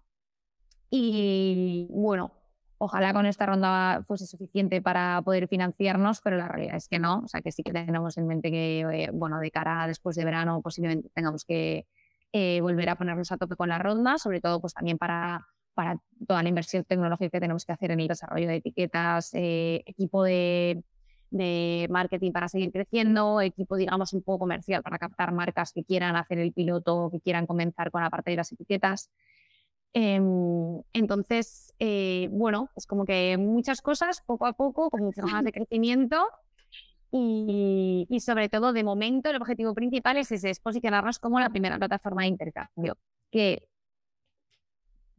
[0.91, 2.33] Y bueno,
[2.79, 7.21] ojalá con esta ronda fuese suficiente para poder financiarnos, pero la realidad es que no.
[7.25, 10.17] O sea, que sí que tenemos en mente que, eh, bueno, de cara a después
[10.17, 11.87] de verano posiblemente tengamos que
[12.33, 15.99] eh, volver a ponernos a tope con la ronda, sobre todo pues también para, para
[16.27, 20.23] toda la inversión tecnológica que tenemos que hacer en el desarrollo de etiquetas, eh, equipo
[20.25, 20.83] de
[21.33, 26.15] de marketing para seguir creciendo, equipo, digamos, un poco comercial para captar marcas que quieran
[26.15, 29.11] hacer el piloto, que quieran comenzar con la parte de las etiquetas.
[29.95, 35.43] Em, entonces, eh, bueno, es como que muchas cosas poco a poco, con mucho más
[35.43, 36.23] de crecimiento
[37.13, 41.79] y, y, sobre todo, de momento, el objetivo principal es, es posicionarnos como la primera
[41.79, 42.97] plataforma de intercambio,
[43.31, 43.69] que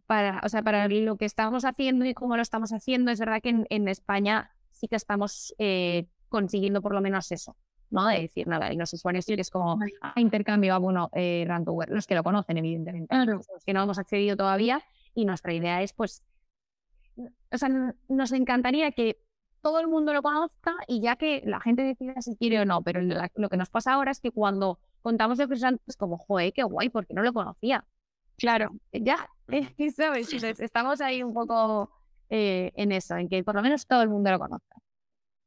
[0.07, 3.41] para, o sea, para lo que estamos haciendo y cómo lo estamos haciendo, es verdad
[3.41, 7.56] que en, en España sí que estamos eh, consiguiendo por lo menos eso,
[7.91, 8.07] ¿no?
[8.07, 11.48] De decir, nada, y los usuarios sí que es como ah, intercambio, ah, bueno, eh,
[11.90, 14.84] los que lo conocen, evidentemente, los que no hemos accedido todavía,
[15.14, 16.24] y nuestra idea es, pues,
[17.52, 17.70] o sea,
[18.10, 19.20] nos encantaría que
[19.64, 22.84] todo el mundo lo conozca y ya que la gente decida si quiere o no,
[22.84, 25.48] pero lo que nos pasa ahora es que cuando contamos de
[25.88, 27.85] es como, joder, qué guay, porque no lo conocía.
[28.38, 29.30] Claro, ya,
[29.95, 30.34] ¿sabes?
[30.60, 31.90] Estamos ahí un poco
[32.30, 34.76] eh, en eso, en que por lo menos todo el mundo lo conozca.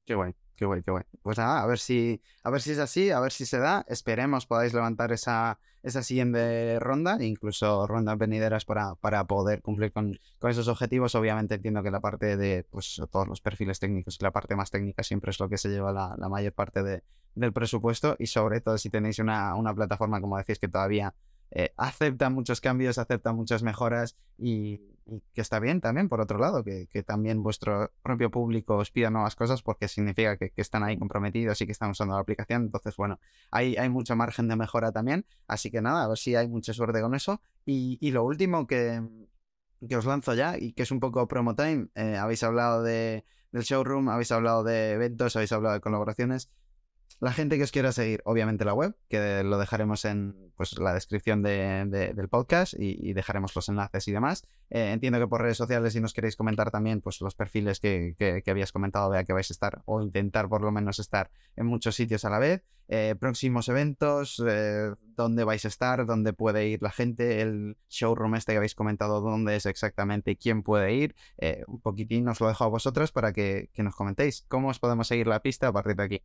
[0.06, 1.05] Qué guay, qué guay, qué guay.
[1.23, 3.85] Pues nada, a ver si, a ver si es así, a ver si se da.
[3.89, 10.19] Esperemos podáis levantar esa, esa siguiente ronda, incluso rondas venideras para, para poder cumplir con,
[10.39, 11.15] con, esos objetivos.
[11.15, 14.70] Obviamente entiendo que la parte de pues, todos los perfiles técnicos y la parte más
[14.70, 17.03] técnica siempre es lo que se lleva la, la mayor parte de,
[17.37, 21.15] del presupuesto y sobre todo si tenéis una, una plataforma, como decís, que todavía
[21.51, 24.81] eh, acepta muchos cambios, acepta muchas mejoras y,
[25.32, 29.36] que está bien también, por otro lado, que, también vuestro propio público os pida nuevas
[29.36, 32.62] cosas porque significa que, están ahí comprometidos y que están usando la aplicación.
[32.62, 33.20] Entonces, bueno,
[33.51, 35.24] hay, hay mucho margen de mejora también.
[35.47, 37.40] Así que nada, a ver si hay mucha suerte con eso.
[37.64, 39.01] Y, lo último que,
[39.89, 43.24] que, os lanzo ya y que es un poco promo time, eh, habéis hablado de,
[43.52, 46.51] del showroom, habéis hablado de eventos, habéis hablado de colaboraciones.
[47.18, 50.93] La gente que os quiera seguir, obviamente la web, que lo dejaremos en pues, la
[50.93, 54.47] descripción del podcast y, dejaremos los enlaces y demás.
[54.68, 58.14] Eh, entiendo que por redes sociales, si nos queréis comentar también pues, los perfiles que,
[58.18, 61.66] que, habías comentado, vea que vais a estar o intentar por lo menos estar en
[61.66, 62.62] muchos sitios a la vez.
[62.88, 68.34] Eh, próximos eventos, eh, dónde vais a estar, dónde puede ir la gente, el showroom
[68.36, 71.16] este que habéis comentado, dónde es exactamente y quién puede ir.
[71.66, 75.09] un poquitín os lo dejo a vosotros para que, que nos comentéis cómo os podemos
[75.09, 76.22] seguir la pista a partir de aquí.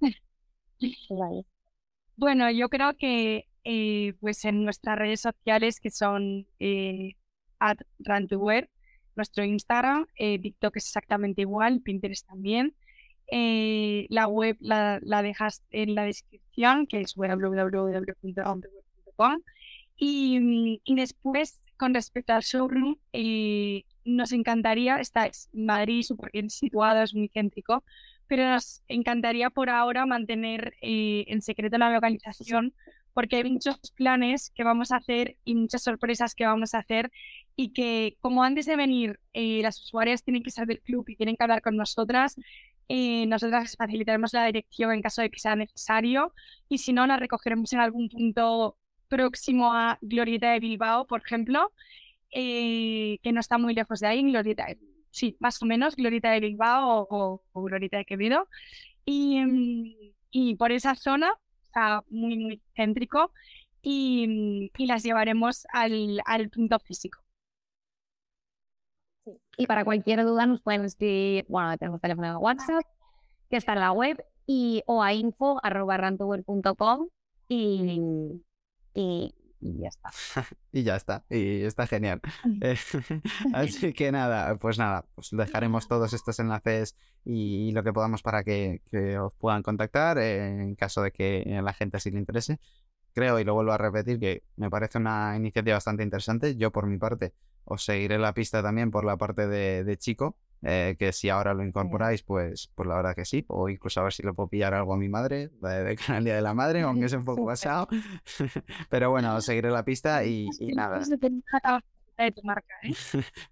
[2.16, 7.14] Bueno, yo creo que eh, pues en nuestras redes sociales que son eh,
[7.58, 7.78] at
[9.16, 12.74] nuestro Instagram, eh, TikTok es exactamente igual, Pinterest también.
[13.30, 19.40] Eh, la web la, dejas en la descripción, que es www.rantware.com.
[19.96, 22.96] Y, y, después, con respecto al showroom,
[24.04, 27.84] nos encantaría, está en Madrid, súper bien situado, es muy céntrico,
[28.30, 32.72] pero nos encantaría por ahora mantener eh, en secreto la localización
[33.12, 37.10] porque hay muchos planes que vamos a hacer y muchas sorpresas que vamos a hacer
[37.56, 41.16] y que como antes de venir eh, las usuarias tienen que saber del club y
[41.16, 42.36] tienen que hablar con nosotras,
[42.88, 46.32] eh, nosotras facilitaremos la dirección en caso de que sea necesario
[46.68, 48.78] y si no la recogeremos en algún punto
[49.08, 51.72] próximo a Glorieta de Bilbao, por ejemplo,
[52.30, 54.78] que no está muy lejos de ahí, Glorieta de
[55.10, 58.48] sí, más o menos, Glorita de Bilbao o, Glorita de Quevedo.
[59.04, 59.94] Y, mm,
[60.30, 61.32] y, por esa zona,
[61.66, 63.32] está muy, muy céntrico,
[63.82, 67.20] y, y las llevaremos al, al punto físico.
[69.56, 72.84] Y para cualquier duda nos pueden escribir, bueno, tenemos teléfono de WhatsApp,
[73.50, 77.08] que está en la web, y, o a info.rantower.com
[77.48, 78.00] y,
[78.94, 80.10] y y ya está.
[80.72, 82.20] y ya está, y está genial.
[82.60, 82.76] Eh,
[83.54, 88.42] así que nada, pues nada, pues dejaremos todos estos enlaces y, lo que podamos para
[88.42, 88.80] que,
[89.20, 92.58] os puedan contactar eh, en caso de que la gente así le interese.
[93.12, 96.56] Creo, y lo vuelvo a repetir, que me parece una iniciativa bastante interesante.
[96.56, 97.34] Yo, por mi parte,
[97.64, 101.64] os seguiré la pista también por la parte de Chico, eh, que si ahora lo
[101.64, 103.44] incorporáis, pues, pues la verdad que sí.
[103.48, 106.24] O incluso a ver si le puedo pillar algo a mi madre de, de Canal
[106.24, 107.88] Día de la Madre, aunque es un poco pasado.
[108.90, 111.00] Pero bueno, seguiré la pista y, nada.
[112.18, 112.92] De tu marca, ¿eh?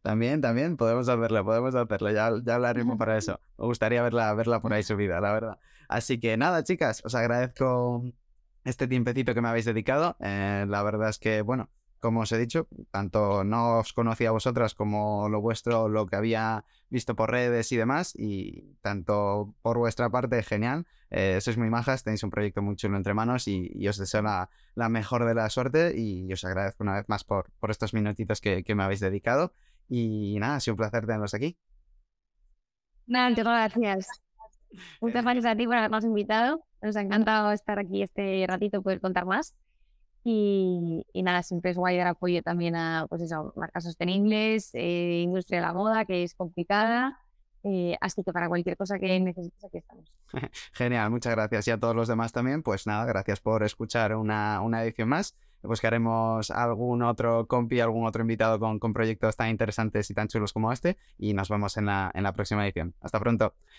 [0.03, 3.41] también, también, podemos hacerlo, podemos hacerlo, ya, ya hablaremos para eso.
[3.57, 5.59] Me gustaría verla, verla por ahí subida, la verdad.
[5.89, 8.05] Así que nada, chicas, os agradezco
[8.65, 10.17] este tiempecito que me habéis dedicado.
[10.21, 11.71] Eh, la verdad es que, bueno,
[12.01, 16.17] como os he dicho, tanto no os conocía a vosotras como lo vuestro, lo que
[16.17, 20.87] había visto por redes y demás, y tanto por vuestra parte, genial.
[21.11, 24.49] Eh, sois muy majas, tenéis un proyecto muy chulo entre manos y, os deseo la,
[24.89, 28.63] mejor de la suerte y os agradezco una vez más por, por estos minutitos que,
[28.75, 29.53] me habéis dedicado.
[29.89, 31.57] Y nada, ha sido un placer tenerlos aquí.
[33.07, 34.09] Nada, muchas gracias.
[35.01, 36.63] Muchas gracias a ti por habernos invitado.
[36.83, 39.57] Nos ha encantado estar aquí este ratito, poder contar más.
[40.31, 45.61] Y, nada, siempre es guay dar apoyo también a pues eso, marcas sostenibles, eh, industria
[45.61, 47.19] de la moda, que es complicada.
[47.65, 50.13] Eh, así que para cualquier cosa que necesites, aquí estamos.
[50.75, 51.69] Genial, muchas gracias.
[51.69, 55.35] Y a todos los demás también, pues nada, gracias por escuchar una, una edición más.
[55.63, 60.53] Buscaremos algún otro compi, algún otro invitado con, con proyectos tan interesantes y tan chulos
[60.53, 60.99] como este.
[61.17, 62.95] Y nos vemos en la, en la próxima edición.
[63.01, 63.55] Hasta pronto.